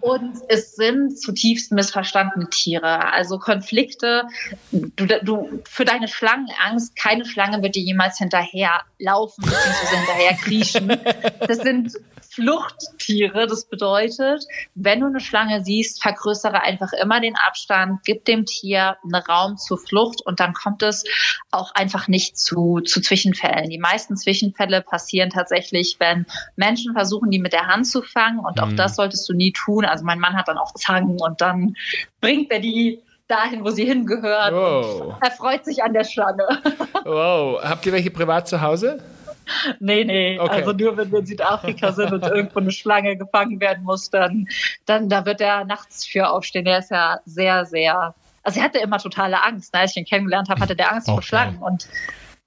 [0.00, 3.12] und es sind zutiefst missverstandene Tiere.
[3.12, 4.24] Also Konflikte.
[4.72, 9.96] Du, du, für deine Schlangenangst, keine Schlange wird dir jemals hinterher laufen bzw.
[9.96, 10.98] hinterher kriechen.
[11.46, 11.92] Das sind
[12.32, 13.46] Fluchttiere.
[13.46, 18.96] Das bedeutet, wenn du eine Schlange siehst, vergrößere einfach immer den Abstand, gib dem Tier
[19.02, 21.04] einen Raum zur Flucht und dann kommt es
[21.50, 23.70] auch einfach nicht zu, zu Zwischenfällen.
[23.70, 28.60] Die meisten Zwischenfälle passieren tatsächlich, wenn Menschen versuchen, die mit der Hand zu fangen und
[28.60, 28.76] auch mhm.
[28.76, 29.84] das solltest du nie tun.
[29.84, 31.74] Also mein Mann hat dann auch Zangen und dann
[32.20, 34.52] bringt er die dahin, wo sie hingehört.
[34.52, 35.14] Wow.
[35.20, 36.46] Er freut sich an der Schlange.
[37.04, 37.60] Wow.
[37.64, 39.02] Habt ihr welche privat zu Hause?
[39.80, 40.38] Nee, nee.
[40.38, 40.50] Okay.
[40.50, 44.46] Also nur wenn wir in Südafrika sind und irgendwo eine Schlange gefangen werden muss, dann,
[44.86, 46.64] dann da wird er nachts für aufstehen.
[46.64, 48.14] Der ist ja sehr, sehr.
[48.42, 49.74] Also er hatte immer totale Angst.
[49.74, 51.16] Als ich ihn kennengelernt habe, hatte der Angst okay.
[51.16, 51.58] vor Schlangen.
[51.58, 51.88] Und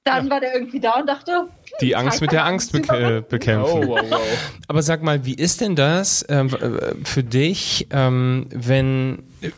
[0.03, 0.31] dann ja.
[0.31, 1.47] war der irgendwie da und dachte,
[1.81, 3.85] die Angst mit der Angst be bekämpfen.
[3.85, 4.21] Oh, wow, wow.
[4.67, 9.49] Aber sag mal, wie ist denn das ähm, äh, für dich, ähm, wenn äh,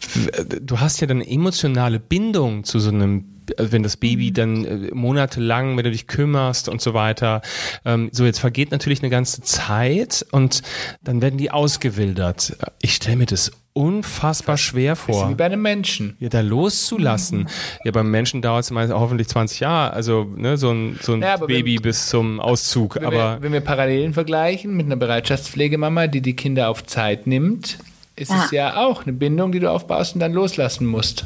[0.61, 4.33] du hast ja dann emotionale Bindung zu so einem also wenn das Baby mhm.
[4.33, 7.41] dann äh, monatelang, wenn du dich kümmerst und so weiter,
[7.85, 10.61] ähm, so jetzt vergeht natürlich eine ganze Zeit und
[11.01, 12.57] dann werden die ausgewildert.
[12.81, 15.29] Ich stelle mir das unfassbar schwer vor.
[15.29, 16.17] Wie bei einem Menschen.
[16.19, 17.41] Ja, da loszulassen.
[17.41, 17.47] Mhm.
[17.83, 21.21] Ja, beim Menschen dauert es meist hoffentlich 20 Jahre, also ne, so ein, so ein
[21.21, 22.95] ja, Baby wenn, bis zum Auszug.
[22.95, 27.27] Wenn aber wir, wenn wir Parallelen vergleichen mit einer Bereitschaftspflegemama, die die Kinder auf Zeit
[27.27, 27.77] nimmt,
[28.15, 28.43] ist ja.
[28.43, 31.25] es ja auch eine Bindung, die du aufbaust und dann loslassen musst.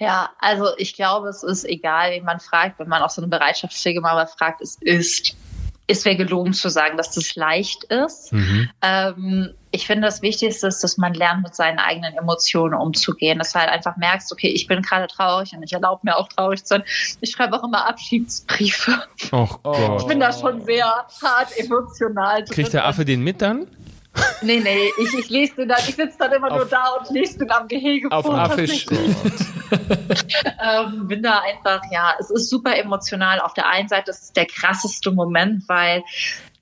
[0.00, 3.28] Ja, also ich glaube, es ist egal, wie man fragt, wenn man auch so eine
[3.28, 5.34] Bereitschaftspflegemama fragt, es ist,
[5.88, 8.32] es wäre gelogen zu sagen, dass das leicht ist.
[8.32, 8.70] Mhm.
[8.82, 13.38] Ähm, ich finde, das Wichtigste ist, dass man lernt, mit seinen eigenen Emotionen umzugehen.
[13.38, 16.28] Dass du halt einfach merkst, okay, ich bin gerade traurig und ich erlaube mir auch
[16.28, 16.84] traurig zu sein.
[17.20, 19.02] Ich schreibe auch immer Abschiedsbriefe.
[19.32, 20.00] Oh Gott.
[20.00, 22.44] Ich bin da schon sehr hart emotional.
[22.44, 23.66] Kriegt der Affe den mit dann?
[24.42, 27.10] Nee, nee, ich, ich lese den dann, ich sitze dann immer Auf, nur da und
[27.10, 28.38] lese den am Gehege Auf vor.
[28.38, 28.86] Affisch.
[29.70, 33.40] ähm, bin da einfach, ja, es ist super emotional.
[33.40, 36.02] Auf der einen Seite ist es der krasseste Moment, weil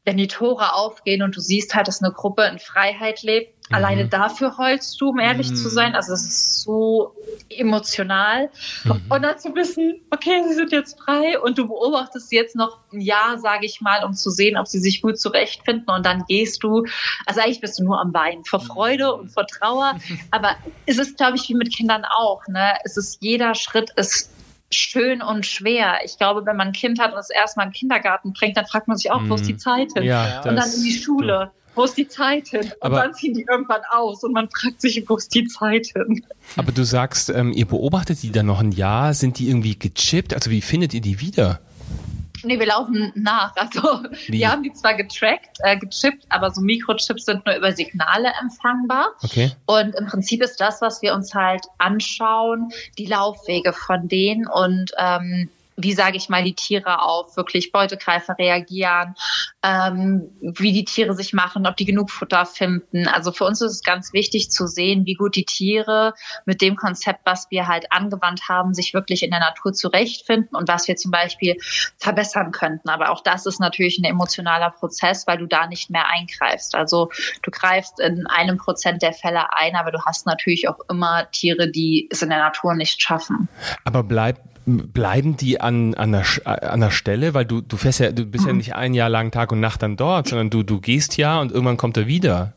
[0.05, 3.77] wenn die Tore aufgehen und du siehst halt, dass eine Gruppe in Freiheit lebt, mhm.
[3.77, 5.57] alleine dafür heulst du, um ehrlich mhm.
[5.57, 5.95] zu sein.
[5.95, 7.15] Also es ist so
[7.49, 8.51] emotional.
[8.85, 9.03] Mhm.
[9.09, 13.01] Und dann zu wissen, okay, sie sind jetzt frei und du beobachtest jetzt noch ein
[13.01, 15.89] Jahr, sage ich mal, um zu sehen, ob sie sich gut zurechtfinden.
[15.89, 16.85] Und dann gehst du,
[17.27, 19.99] also eigentlich bist du nur am Weinen vor Freude und vor Trauer.
[20.31, 22.47] Aber es ist, glaube ich, wie mit Kindern auch.
[22.49, 22.75] Ne?
[22.85, 24.31] Es ist jeder Schritt ist
[24.71, 25.99] schön und schwer.
[26.05, 28.67] Ich glaube, wenn man ein Kind hat und es erstmal in den Kindergarten bringt, dann
[28.67, 29.59] fragt man sich auch, wo ist die mhm.
[29.59, 30.03] Zeit hin?
[30.03, 31.51] Ja, und dann in die Schule.
[31.77, 32.63] Wo ist die Zeit hin?
[32.63, 35.87] Und Aber- dann ziehen die irgendwann aus und man fragt sich, wo ist die Zeit
[35.95, 36.25] hin?
[36.57, 39.15] Aber du sagst, ähm, ihr beobachtet die dann noch ein Jahr.
[39.15, 40.35] Sind die irgendwie gechippt?
[40.35, 41.61] Also wie findet ihr die wieder?
[42.45, 43.55] Nee, wir laufen nach.
[43.57, 44.39] Also Wie?
[44.39, 49.09] wir haben die zwar getrackt, äh, gechippt, aber so Mikrochips sind nur über Signale empfangbar.
[49.23, 49.53] Okay.
[49.67, 54.93] Und im Prinzip ist das, was wir uns halt anschauen, die Laufwege von denen und
[54.99, 59.15] ähm, wie sage ich mal, die Tiere auf wirklich Beutegreifer reagieren,
[59.63, 63.07] ähm, wie die Tiere sich machen, ob die genug Futter finden.
[63.09, 66.15] Also für uns ist es ganz wichtig zu sehen, wie gut die Tiere
[66.47, 70.69] mit dem Konzept, was wir halt angewandt haben, sich wirklich in der Natur zurechtfinden und
[70.69, 71.57] was wir zum Beispiel
[71.99, 72.89] verbessern könnten.
[72.89, 76.75] Aber auch das ist natürlich ein emotionaler Prozess, weil du da nicht mehr eingreifst.
[76.75, 77.11] Also
[77.43, 81.71] du greifst in einem Prozent der Fälle ein, aber du hast natürlich auch immer Tiere,
[81.71, 83.49] die es in der Natur nicht schaffen.
[83.85, 87.33] Aber bleib, bleiben die an, an, der, Sch- äh, an der Stelle?
[87.35, 89.83] Weil du, du fährst ja, du bist ja nicht ein Jahr lang Tag und Nacht
[89.83, 92.53] dann dort, sondern du, du gehst ja und irgendwann kommt er wieder.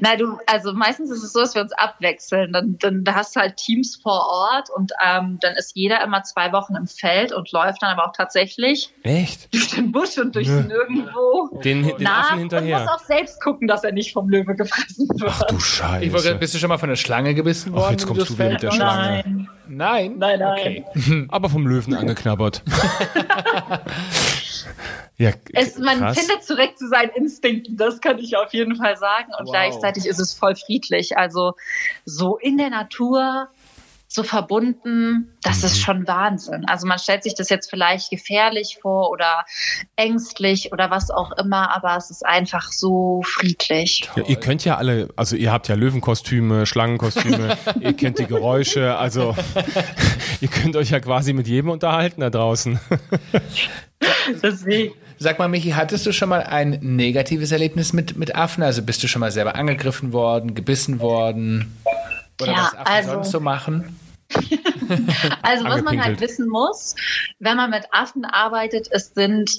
[0.00, 2.52] Na, du, also meistens ist es so, dass wir uns abwechseln.
[2.52, 6.22] Dann, dann da hast du halt Teams vor Ort und ähm, dann ist jeder immer
[6.22, 9.54] zwei Wochen im Feld und läuft dann aber auch tatsächlich Echt?
[9.54, 11.58] durch den Busch und durch nirgendwo.
[11.64, 12.92] Den, den nach Affen und muss hinterher.
[12.94, 15.30] auch selbst gucken, dass er nicht vom Löwe gefressen wird.
[15.32, 16.34] Ach du Ich wollte, Scheiße.
[16.34, 17.92] bist du schon mal von einer Schlange gebissen Ach, worden?
[17.92, 18.70] jetzt wie kommst du wieder mit Feld der?
[18.72, 19.22] Schlange.
[19.24, 19.48] Nein.
[19.76, 20.14] Nein?
[20.18, 20.84] Nein, nein.
[20.94, 21.26] Okay.
[21.30, 22.62] Aber vom Löwen angeknabbert.
[25.18, 26.18] ja, Es, man krass.
[26.18, 29.30] findet zurück zu seinen Instinkten, das kann ich auf jeden Fall sagen.
[29.38, 29.52] Und Wow.
[29.52, 31.16] gleichzeitig ist es voll friedlich.
[31.16, 31.54] Also
[32.04, 33.48] so in der Natur,
[34.14, 36.64] so verbunden, das ist schon Wahnsinn.
[36.68, 39.44] Also man stellt sich das jetzt vielleicht gefährlich vor oder
[39.96, 44.08] ängstlich oder was auch immer, aber es ist einfach so friedlich.
[44.14, 48.96] Ja, ihr könnt ja alle, also ihr habt ja Löwenkostüme, Schlangenkostüme, ihr kennt die Geräusche,
[48.96, 49.34] also
[50.40, 52.78] ihr könnt euch ja quasi mit jedem unterhalten da draußen.
[54.42, 54.94] Deswegen.
[55.18, 58.62] Sag mal, Michi, hattest du schon mal ein negatives Erlebnis mit, mit Affen?
[58.62, 61.74] Also bist du schon mal selber angegriffen worden, gebissen worden?
[62.40, 63.96] Oder Ja, was Affen also- sonst so machen?
[65.42, 66.94] Also was man halt wissen muss,
[67.38, 69.50] wenn man mit Affen arbeitet, es sind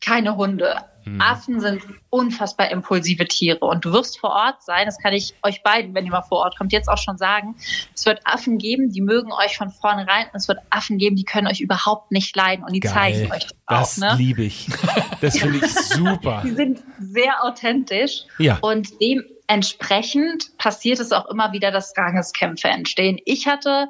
[0.00, 0.76] keine Hunde.
[1.20, 5.62] Affen sind unfassbar impulsive Tiere und du wirst vor Ort sein, das kann ich euch
[5.62, 7.56] beiden, wenn ihr mal vor Ort kommt, jetzt auch schon sagen.
[7.94, 11.24] Es wird Affen geben, die mögen euch von vornherein und es wird Affen geben, die
[11.24, 13.96] können euch überhaupt nicht leiden und die zeigen euch das Das.
[13.96, 14.14] Ne?
[14.18, 14.66] liebe ich.
[15.22, 16.42] Das finde ich super.
[16.44, 18.58] Die sind sehr authentisch Ja.
[18.60, 18.88] und
[19.48, 23.18] dementsprechend passiert es auch immer wieder, dass Rangeskämpfe entstehen.
[23.24, 23.88] Ich hatte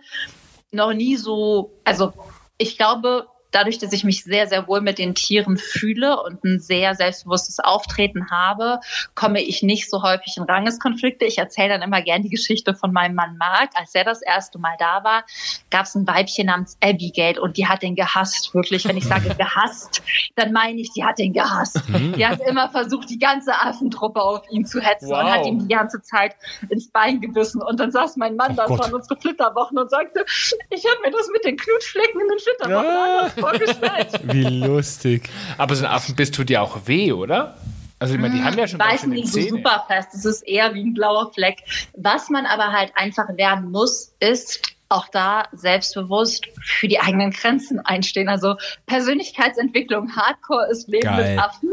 [0.71, 2.13] noch nie so, also
[2.59, 6.61] ich glaube, dadurch, dass ich mich sehr, sehr wohl mit den Tieren fühle und ein
[6.61, 8.81] sehr selbstbewusstes Auftreten habe,
[9.15, 11.25] komme ich nicht so häufig in Rangeskonflikte.
[11.25, 13.71] Ich erzähle dann immer gern die Geschichte von meinem Mann Mark.
[13.75, 15.25] Als er das erste Mal da war,
[15.71, 18.55] gab es ein Weibchen namens Abigail und die hat den gehasst.
[18.55, 20.03] Wirklich, wenn ich sage gehasst,
[20.37, 21.81] dann meine ich, die hat den gehasst.
[22.17, 25.21] Die hat immer versucht, die ganze Affentruppe auf ihn zu hetzen Wow.
[25.25, 26.37] und hat ihm die ganze Zeit
[26.69, 27.63] ins Bein gebissen.
[27.63, 28.81] Und dann saß mein Mann Oh da, das Gott.
[28.81, 30.25] waren unsere Flitterwochen und sagte,
[30.71, 33.29] ich habe mir das mit den Knutschflecken in den Flitterwochen Ja.
[33.39, 34.09] Vorgestellt.
[34.23, 35.29] Wie lustig.
[35.57, 37.57] Aber so ein Affenbiss tut dir auch weh, oder?
[38.01, 39.51] Also ich meine, die haben ja schon Beißen nicht so Zähne.
[39.51, 40.11] super fest.
[40.15, 41.65] Es ist eher wie ein blauer Fleck.
[41.97, 47.81] Was man aber halt einfach lernen muss, ist auch da selbstbewusst für die eigenen Grenzen
[47.81, 48.29] einstehen.
[48.29, 51.35] Also Persönlichkeitsentwicklung, Hardcore ist Leben Geil.
[51.35, 51.71] mit Affen.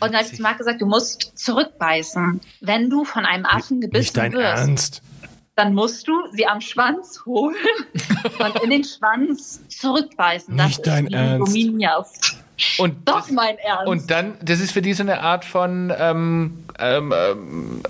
[0.00, 2.40] Und da habe ich zu Marc gesagt, du musst zurückbeißen.
[2.60, 5.02] Wenn du von einem Affen Nicht gebissen dein wirst, Ernst.
[5.56, 7.54] Dann musst du sie am Schwanz holen
[8.38, 10.56] und in den Schwanz zurückbeißen.
[10.56, 11.56] Das Nicht dein Ernst.
[12.78, 13.86] Und Doch, das, mein Ernst.
[13.86, 17.82] und dann, das ist für die so eine Art von, ähm, ähm, ähm,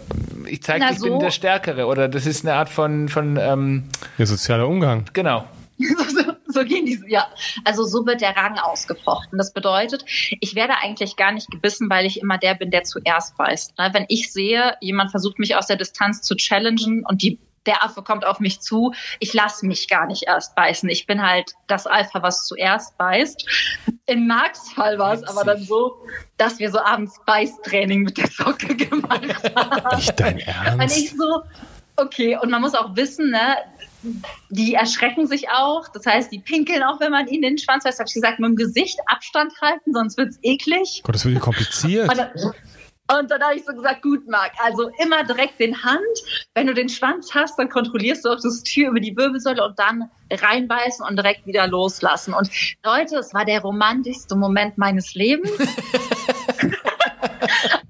[0.46, 1.18] ich zeige, ich bin so.
[1.18, 1.86] der Stärkere.
[1.86, 3.84] Oder das ist eine Art von, von ähm,
[4.18, 5.04] Der soziale Umgang.
[5.12, 5.46] genau.
[5.78, 7.26] so, so gehen die, ja.
[7.64, 9.38] Also so wird der Rang ausgefochten.
[9.38, 10.04] Das bedeutet,
[10.40, 13.76] ich werde eigentlich gar nicht gebissen, weil ich immer der bin, der zuerst beißt.
[13.78, 13.90] Ne?
[13.92, 18.02] Wenn ich sehe, jemand versucht mich aus der Distanz zu challengen und die der Affe
[18.02, 20.88] kommt auf mich zu, ich lasse mich gar nicht erst beißen.
[20.88, 23.46] Ich bin halt das Alpha, was zuerst beißt.
[24.06, 25.96] In Marks Fall war es aber dann so,
[26.36, 29.96] dass wir so abends Beißtraining mit der Socke gemacht haben.
[29.96, 30.96] Nicht dein Ernst.
[30.96, 31.42] ich so,
[31.96, 33.56] okay, und man muss auch wissen, ne,
[34.50, 35.88] die erschrecken sich auch.
[35.88, 37.98] Das heißt, die pinkeln auch, wenn man ihnen den Schwanz weiß.
[37.98, 41.02] Habe ich gesagt, mit dem Gesicht Abstand halten, sonst wird's eklig.
[41.04, 42.10] Gott, das wird kompliziert.
[42.10, 42.54] Und
[43.12, 46.00] und dann habe ich so gesagt, gut, Marc, also immer direkt den Hand.
[46.54, 49.78] Wenn du den Schwanz hast, dann kontrollierst du auch das Tier über die Wirbelsäule und
[49.78, 52.32] dann reinbeißen und direkt wieder loslassen.
[52.32, 52.50] Und
[52.82, 55.50] Leute, es war der romantischste Moment meines Lebens.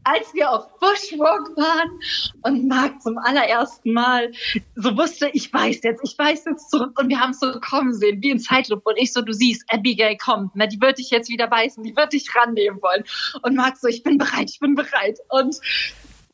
[0.05, 1.99] Als wir auf Bushwalk waren
[2.43, 4.33] und Marc zum allerersten Mal
[4.75, 7.95] so wusste, ich weiß jetzt, ich weiß jetzt zurück und wir haben es so kommen
[7.95, 8.91] sehen, wie in Zeitlupe.
[8.91, 11.97] Und ich so, du siehst, Abigail kommt, ne, die wird dich jetzt wieder beißen, die
[11.97, 13.05] wird dich rannehmen wollen.
[13.43, 15.19] Und Marc so, ich bin bereit, ich bin bereit.
[15.31, 15.57] Und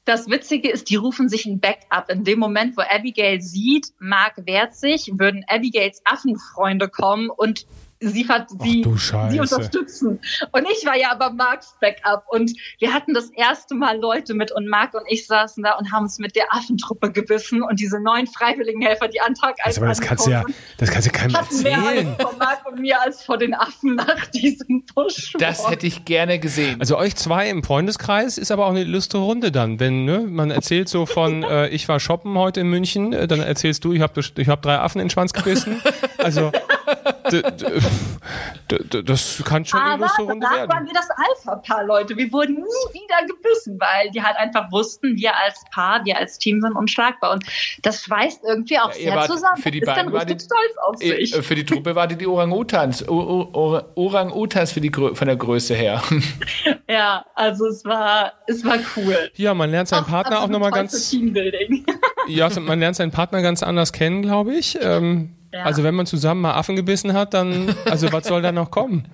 [0.04, 2.10] das Witzige ist, die rufen sich ein Backup.
[2.10, 7.66] In dem Moment, wo Abigail sieht, Mark wehrt sich, würden Abigails Affenfreunde kommen und
[8.00, 8.84] sie, hat, sie,
[9.30, 10.20] sie unterstützen.
[10.52, 12.24] Und ich war ja aber Marks Backup.
[12.28, 15.92] Und wir hatten das erste Mal Leute mit und Mark und ich saßen da und
[15.92, 19.88] haben uns mit der Affentruppe gebissen und diese neuen Freiwilligenhelfer, die an Tag also, aber
[19.88, 20.44] das kannst du ja,
[20.78, 22.04] das kannst du keinem erzählen.
[22.04, 25.34] Mehr vor Mark und mir als vor den Affen nach diesem Busch.
[25.38, 26.80] Das hätte ich gerne gesehen.
[26.80, 30.50] Also euch zwei im Freundeskreis ist aber auch eine lustige Runde dann, wenn ne, man
[30.50, 34.00] erzählt so von, äh, ich war shoppen heute in München, äh, dann erzählst du, ich
[34.00, 35.80] habe ich hab drei Affen in den Schwanz gebissen.
[36.18, 36.52] Also
[39.04, 40.70] das kann schon eine lustige Runde werden.
[40.70, 42.16] waren wir das Alpha-Paar, Leute.
[42.16, 46.38] Wir wurden nie wieder gebissen, weil die halt einfach wussten, wir als Paar, wir als
[46.38, 47.32] Team sind unschlagbar.
[47.32, 47.44] Und
[47.82, 49.62] das schweißt irgendwie auch ja, sehr zusammen.
[49.62, 51.34] Für die beiden war die, stolz auf sich.
[51.34, 53.08] Für die Truppe war die die Orang-Utans.
[53.08, 56.02] Orang-Utans für die, von der Größe her.
[56.88, 59.30] Ja, also es war, es war cool.
[59.36, 61.10] Ja, man lernt seinen Partner auch, auch nochmal ganz.
[61.10, 61.86] Teambuilding.
[62.26, 64.76] Ja, man lernt seinen Partner ganz anders kennen, glaube ich.
[64.80, 65.64] Ähm, ja.
[65.64, 69.06] Also wenn man zusammen mal Affen gebissen hat, dann, also was soll da noch kommen?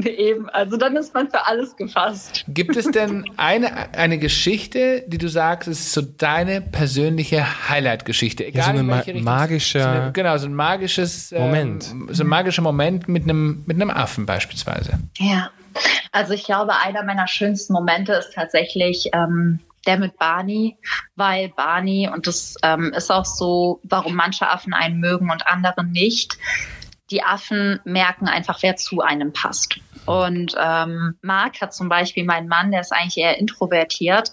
[0.04, 2.44] Eben, also dann ist man für alles gefasst.
[2.48, 8.46] Gibt es denn eine, eine Geschichte, die du sagst, ist so deine persönliche Highlight-Geschichte?
[8.46, 9.82] Egal ja, so eine ma magische.
[9.82, 11.90] So eine, genau, so ein magisches ähm, Moment.
[11.90, 14.98] Ähm, so ein magischer Moment mit einem, mit einem Affen beispielsweise.
[15.18, 15.50] Ja.
[16.12, 20.78] Also ich glaube, einer meiner schönsten Momente ist tatsächlich ähm, der mit Barney,
[21.16, 25.84] weil Barney, und das ähm, ist auch so, warum manche Affen einen mögen und andere
[25.84, 26.36] nicht,
[27.10, 29.76] die Affen merken einfach, wer zu einem passt.
[30.06, 34.32] Und ähm, Mark hat zum Beispiel, mein Mann, der ist eigentlich eher introvertiert,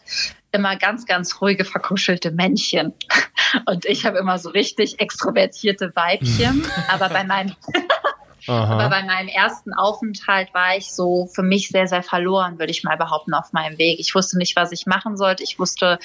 [0.52, 2.94] immer ganz, ganz ruhige, verkuschelte Männchen.
[3.66, 6.66] Und ich habe immer so richtig extrovertierte Weibchen.
[6.90, 7.56] Aber bei meinem
[8.48, 8.74] Aha.
[8.74, 12.84] Aber bei meinem ersten Aufenthalt war ich so für mich sehr, sehr verloren, würde ich
[12.84, 14.00] mal behaupten, auf meinem Weg.
[14.00, 15.44] Ich wusste nicht, was ich machen sollte.
[15.44, 16.00] Ich wusste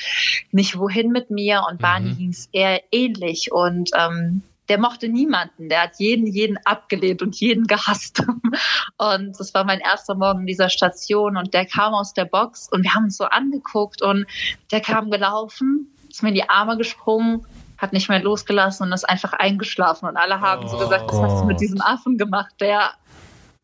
[0.50, 1.64] nicht, wohin mit mir.
[1.70, 2.18] Und Barney mhm.
[2.18, 3.52] ging es eher ähnlich.
[3.52, 5.68] Und ähm, der mochte niemanden.
[5.68, 8.24] Der hat jeden, jeden abgelehnt und jeden gehasst.
[8.96, 12.68] Und das war mein erster Morgen in dieser Station und der kam aus der Box
[12.70, 14.26] und wir haben uns so angeguckt und
[14.70, 17.44] der kam gelaufen, ist mir in die Arme gesprungen
[17.82, 20.08] hat nicht mehr losgelassen und ist einfach eingeschlafen.
[20.08, 22.54] Und alle haben oh, so gesagt, was hast du mit diesem Affen gemacht?
[22.60, 22.92] Der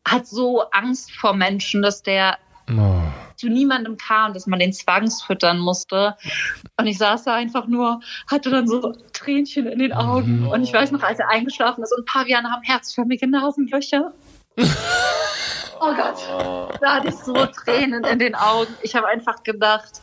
[0.05, 2.37] hat so Angst vor Menschen, dass der
[2.69, 3.01] oh.
[3.37, 6.17] zu niemandem kam, dass man den zwangsfüttern musste.
[6.77, 10.41] Und ich saß da einfach nur, hatte dann so Tränchen in den Augen.
[10.41, 10.47] Mhm.
[10.49, 14.11] Und ich weiß noch, als er eingeschlafen ist und Paviane haben herzförmige Nasenlöcher.
[14.57, 18.73] oh Gott, da hatte ich so Tränen in den Augen.
[18.81, 20.01] Ich habe einfach gedacht,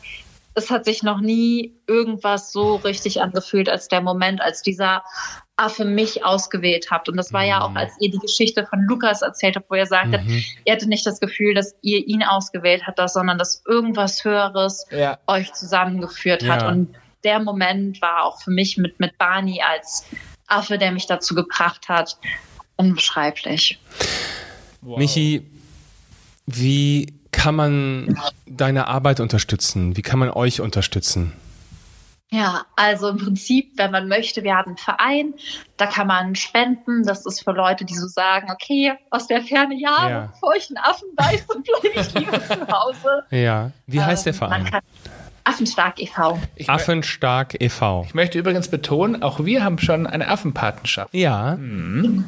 [0.57, 5.05] es hat sich noch nie irgendwas so richtig angefühlt als der Moment, als dieser
[5.57, 7.11] Affe mich ausgewählt habt.
[7.11, 7.77] Und das war ja auch, mhm.
[7.77, 10.43] als ihr die Geschichte von Lukas erzählt habt, wo er sagte, mhm.
[10.65, 15.19] er hatte nicht das Gefühl, dass ihr ihn ausgewählt habt, sondern dass irgendwas Höheres ja.
[15.27, 16.55] euch zusammengeführt ja.
[16.55, 16.63] hat.
[16.67, 20.07] Und der Moment war auch für mich mit, mit Barney als
[20.47, 22.17] Affe, der mich dazu gebracht hat,
[22.77, 23.79] unbeschreiblich.
[24.81, 24.99] Wow.
[24.99, 25.47] Michi,
[26.47, 29.97] wie kann man deine Arbeit unterstützen?
[29.97, 31.35] Wie kann man euch unterstützen?
[32.31, 35.35] Ja, also im Prinzip, wenn man möchte, wir haben einen Verein,
[35.77, 37.05] da kann man spenden.
[37.05, 40.29] Das ist für Leute, die so sagen, okay, aus der Ferne, ja, ja.
[40.33, 43.23] bevor ich einen Affen beiße, bleibe ich lieber zu Hause.
[43.31, 44.71] Ja, wie heißt der ähm, Verein?
[45.45, 46.41] Affenstark e.V.
[46.67, 48.05] Affenstark e.V.
[48.09, 51.15] Ich möchte übrigens betonen, auch wir haben schon eine Affenpatenschaft.
[51.15, 51.55] Ja.
[51.57, 52.25] Mhm.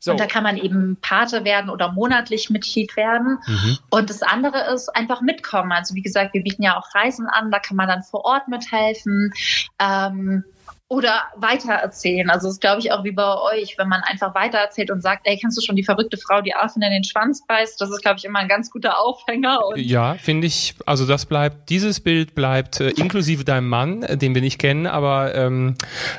[0.00, 0.12] So.
[0.12, 3.38] Und da kann man eben Pate werden oder monatlich Mitglied werden.
[3.46, 3.78] Mhm.
[3.90, 5.72] Und das andere ist einfach mitkommen.
[5.72, 8.48] Also wie gesagt, wir bieten ja auch Reisen an, da kann man dann vor Ort
[8.48, 9.32] mithelfen.
[9.78, 10.44] Ähm,
[10.90, 12.30] oder weitererzählen.
[12.30, 15.20] Also das ist, glaube ich, auch wie bei euch, wenn man einfach weitererzählt und sagt,
[15.24, 17.80] ey, kennst du schon die verrückte Frau, die Affen in den Schwanz beißt?
[17.80, 19.60] Das ist, glaube ich, immer ein ganz guter Aufhänger.
[19.76, 24.34] ja, finde ich, also das bleibt, dieses Bild bleibt äh, inklusive deinem Mann, äh, den
[24.34, 25.76] wir nicht kennen, aber ähm,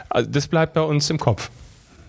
[0.09, 1.51] also das bleibt bei uns im Kopf.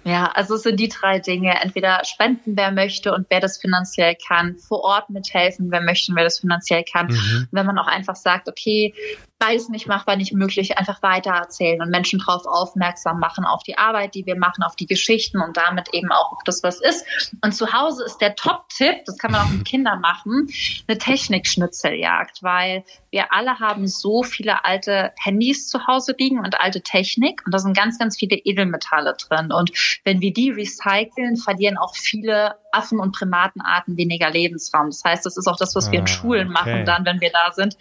[0.04, 1.60] Ja, also es sind die drei Dinge.
[1.62, 6.16] Entweder spenden, wer möchte und wer das finanziell kann, vor Ort mithelfen, wer möchte und
[6.16, 7.06] wer das finanziell kann.
[7.06, 7.48] Mhm.
[7.52, 8.94] Wenn man auch einfach sagt, okay,
[9.42, 14.14] beides nicht machbar, nicht möglich, einfach weitererzählen und Menschen darauf aufmerksam machen, auf die Arbeit,
[14.14, 17.04] die wir machen, auf die Geschichten und damit eben auch auf das, was ist.
[17.42, 20.46] Und zu Hause ist der Top-Tipp, das kann man auch mit Kindern machen,
[20.86, 26.80] eine Technikschnitzeljagd, weil wir alle haben so viele alte Handys zu Hause liegen und alte
[26.80, 29.50] Technik und da sind ganz, ganz viele Edelmetalle drin.
[29.50, 29.72] Und
[30.04, 34.86] wenn wir die recyceln, verlieren auch viele Affen- und Primatenarten weniger Lebensraum.
[34.90, 36.52] Das heißt, das ist auch das, was wir in Ah, Schulen okay.
[36.52, 37.76] machen, dann, wenn wir da sind.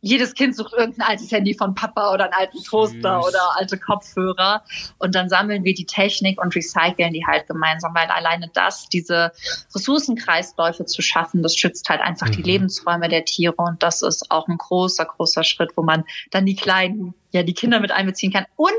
[0.00, 3.28] Jedes Kind sucht irgendein altes Handy von Papa oder einen alten Toaster Süß.
[3.28, 4.62] oder alte Kopfhörer.
[4.98, 9.32] Und dann sammeln wir die Technik und recyceln die halt gemeinsam, weil alleine das, diese
[9.74, 12.44] Ressourcenkreisläufe zu schaffen, das schützt halt einfach die Mhm.
[12.44, 13.54] Lebensräume der Tiere.
[13.56, 17.54] Und das ist auch ein großer, großer Schritt, wo man dann die kleinen, ja, die
[17.54, 18.46] Kinder mit einbeziehen kann.
[18.56, 18.72] Und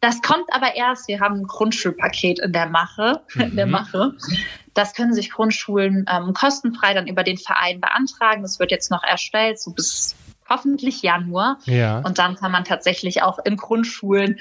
[0.00, 3.72] das kommt aber erst, wir haben ein Grundschulpaket in der Mache, in der Mhm.
[3.72, 4.12] Mache.
[4.80, 8.40] Das können sich Grundschulen ähm, kostenfrei dann über den Verein beantragen.
[8.40, 10.16] Das wird jetzt noch erstellt, so bis
[10.48, 11.58] hoffentlich Januar.
[11.66, 11.98] Ja.
[11.98, 14.38] Und dann kann man tatsächlich auch in Grundschulen,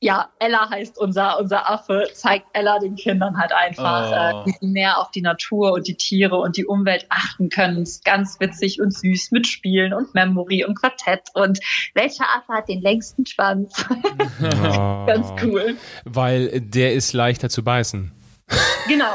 [0.00, 4.14] ja, Ella heißt unser, unser Affe, zeigt Ella den Kindern halt einfach, Oh.
[4.14, 7.82] äh, wie sie mehr auf die Natur und die Tiere und die Umwelt achten können.
[7.82, 11.60] Ist ganz witzig und süß mit Spielen und Memory und Quartett und
[11.92, 13.84] welcher Affe hat den längsten Schwanz?
[14.42, 15.06] Oh.
[15.06, 15.76] ganz cool.
[16.04, 18.12] Weil der ist leichter zu beißen.
[18.88, 19.14] Genau.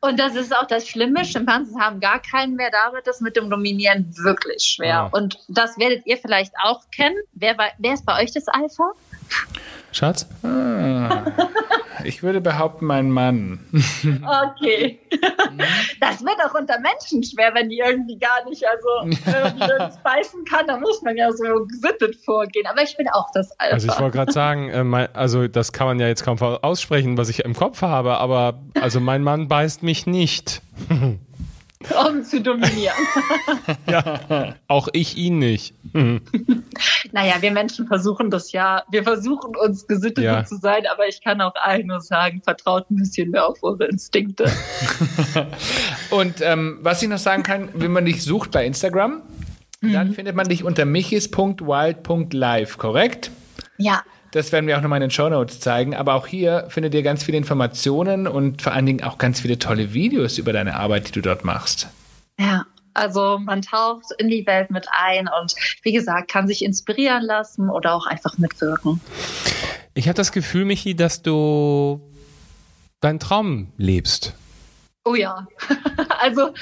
[0.00, 1.24] Und das ist auch das Schlimme.
[1.24, 2.70] Schimpansen haben gar keinen mehr.
[2.70, 5.00] Da wird das mit dem Dominieren wirklich schwer.
[5.00, 5.08] Ah.
[5.12, 7.16] Und das werdet ihr vielleicht auch kennen.
[7.32, 8.92] Wer, wer ist bei euch das Alpha?
[9.92, 10.26] Schatz?
[10.42, 11.24] Ah,
[12.04, 13.60] ich würde behaupten, mein Mann.
[14.02, 15.00] Okay.
[16.00, 20.66] Das wird auch unter Menschen schwer, wenn die irgendwie gar nicht, also nirgends beißen kann,
[20.66, 22.66] da muss man ja so gesittet vorgehen.
[22.66, 23.74] Aber ich bin auch das Alpha.
[23.74, 27.16] Also ich wollte gerade sagen, äh, mein, also das kann man ja jetzt kaum aussprechen,
[27.16, 30.60] was ich im Kopf habe, aber also mein Mann beißt mich nicht.
[31.90, 32.94] um zu dominieren.
[33.88, 35.74] Ja, auch ich ihn nicht.
[37.12, 38.82] Naja, wir Menschen versuchen das ja.
[38.90, 40.44] Wir versuchen uns gesittet Ja.
[40.44, 43.84] zu sein, aber ich kann auch allen nur sagen, vertraut ein bisschen mehr auf eure
[43.84, 44.50] Instinkte.
[46.10, 49.22] Und ähm, was ich noch sagen kann, wenn man dich sucht bei Instagram,
[49.80, 53.30] dann findet man dich unter michis.wild.live, korrekt?
[53.76, 54.02] Ja,
[54.34, 55.94] Das werden wir auch nochmal in den Show Notes zeigen.
[55.94, 59.60] Aber auch hier findet ihr ganz viele Informationen und vor allen Dingen auch ganz viele
[59.60, 61.88] tolle Videos über deine Arbeit, die du dort machst.
[62.38, 62.66] ja.
[62.96, 67.68] Also man taucht in die Welt mit ein und wie gesagt, kann sich inspirieren lassen
[67.68, 69.00] oder auch einfach mitwirken.
[69.94, 72.00] Ich habe das Gefühl, Michi, dass du
[73.00, 74.34] deinen Traum lebst.
[75.04, 75.48] Oh ja.
[76.20, 76.54] also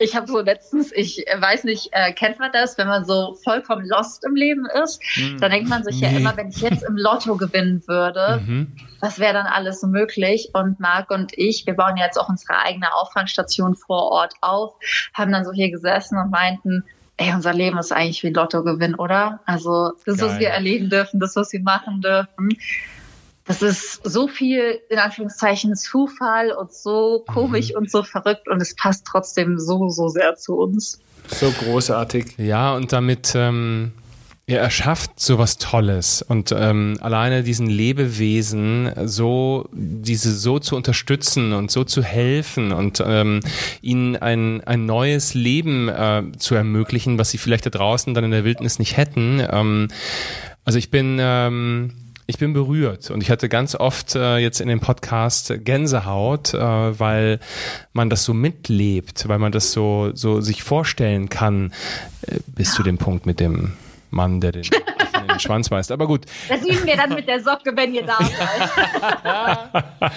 [0.00, 3.86] ich habe so letztens, ich weiß nicht, äh, kennt man das, wenn man so vollkommen
[3.86, 5.00] lost im Leben ist?
[5.40, 8.72] Dann denkt man sich ja immer, wenn ich jetzt im Lotto gewinnen würde, Mhm.
[9.00, 10.50] was wäre dann alles möglich?
[10.54, 14.74] Und Marc und ich, wir bauen jetzt auch unsere eigene Auffangstation vor Ort auf,
[15.12, 16.82] haben dann so hier gesessen und meinten,
[17.18, 19.40] ey, unser Leben ist eigentlich wie Lottogewinn, oder?
[19.44, 20.40] Also das, was Geil.
[20.40, 22.56] wir erleben dürfen, das, was wir machen dürfen.
[23.50, 28.76] Das ist so viel, in Anführungszeichen, Zufall und so komisch und so verrückt und es
[28.76, 31.00] passt trotzdem so, so sehr zu uns.
[31.26, 32.34] So großartig.
[32.38, 33.90] Ja, und damit ähm,
[34.46, 41.72] ihr erschafft sowas Tolles und ähm, alleine diesen Lebewesen so diese so zu unterstützen und
[41.72, 43.40] so zu helfen und ähm,
[43.82, 48.30] ihnen ein, ein neues Leben äh, zu ermöglichen, was sie vielleicht da draußen dann in
[48.30, 49.44] der Wildnis nicht hätten.
[49.50, 49.88] Ähm,
[50.64, 54.68] also ich bin ähm, ich bin berührt und ich hatte ganz oft äh, jetzt in
[54.68, 57.40] dem Podcast Gänsehaut, äh, weil
[57.92, 61.72] man das so mitlebt, weil man das so, so sich vorstellen kann,
[62.22, 63.72] äh, bis zu dem Punkt mit dem
[64.10, 64.62] Mann, der den
[65.40, 65.90] den Schwanz beißt.
[65.92, 70.10] Aber gut, Das üben wir dann mit der Socke, wenn ihr da seid.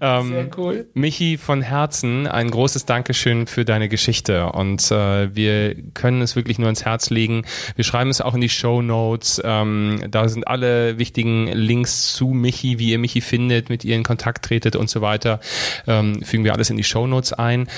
[0.26, 0.86] Sehr cool.
[0.94, 6.58] Michi von Herzen, ein großes Dankeschön für deine Geschichte und äh, wir können es wirklich
[6.58, 7.44] nur ins Herz legen.
[7.76, 9.40] Wir schreiben es auch in die Show Notes.
[9.44, 14.02] Ähm, da sind alle wichtigen Links zu Michi, wie ihr Michi findet, mit ihr in
[14.02, 15.40] Kontakt tretet und so weiter.
[15.86, 17.68] Ähm, fügen wir alles in die Show Notes ein.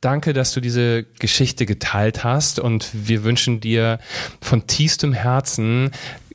[0.00, 3.98] Danke, dass du diese Geschichte geteilt hast und wir wünschen dir
[4.40, 5.90] von tiefstem Herzen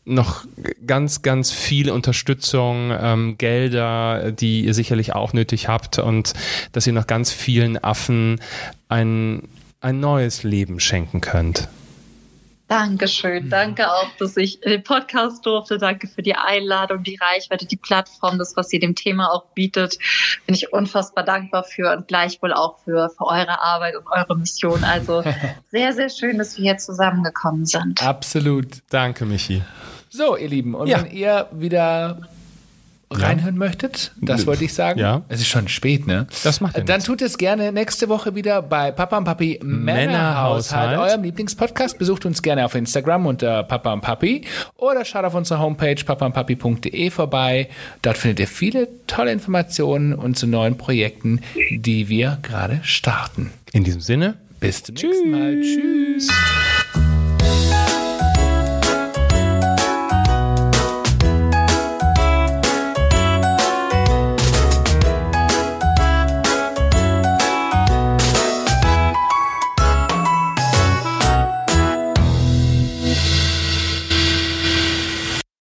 [0.08, 0.45] noch
[0.86, 6.34] ganz, ganz viel Unterstützung, ähm, Gelder, die ihr sicherlich auch nötig habt und
[6.72, 8.39] dass ihr noch ganz vielen Affen
[8.88, 9.43] ein,
[9.82, 11.68] ein neues Leben schenken könnt.
[12.68, 13.49] Dankeschön.
[13.49, 15.78] Danke auch, dass ich in den Podcast durfte.
[15.78, 19.97] Danke für die Einladung, die Reichweite, die Plattform, das, was ihr dem Thema auch bietet.
[20.45, 24.84] Bin ich unfassbar dankbar für und gleichwohl auch für, für eure Arbeit und eure Mission.
[24.84, 25.24] Also
[25.72, 28.03] sehr, sehr schön, dass wir hier zusammengekommen sind.
[28.03, 28.80] Absolut.
[28.89, 29.64] Danke, Michi.
[30.10, 31.03] So, ihr Lieben, und Ja.
[31.03, 32.20] wenn ihr wieder
[33.10, 34.99] reinhören möchtet, das wollte ich sagen.
[34.99, 35.22] Ja.
[35.30, 36.28] Es ist schon spät, ne?
[36.43, 40.89] Das macht ja Dann tut es gerne nächste Woche wieder bei Papa und Papi Männerhaushalt,
[40.89, 40.99] Männerhaushalt.
[40.99, 41.97] eurem Lieblingspodcast.
[41.97, 44.41] Besucht uns gerne auf Instagram unter Papa und Papi
[44.76, 47.70] oder schaut auf unserer Homepage papaundpapi.de vorbei.
[48.01, 51.39] Dort findet ihr viele tolle Informationen und zu neuen Projekten,
[51.72, 53.53] die wir gerade starten.
[53.72, 55.62] In diesem Sinne, Bis zum nächsten Mal.
[55.62, 56.28] Tschüss.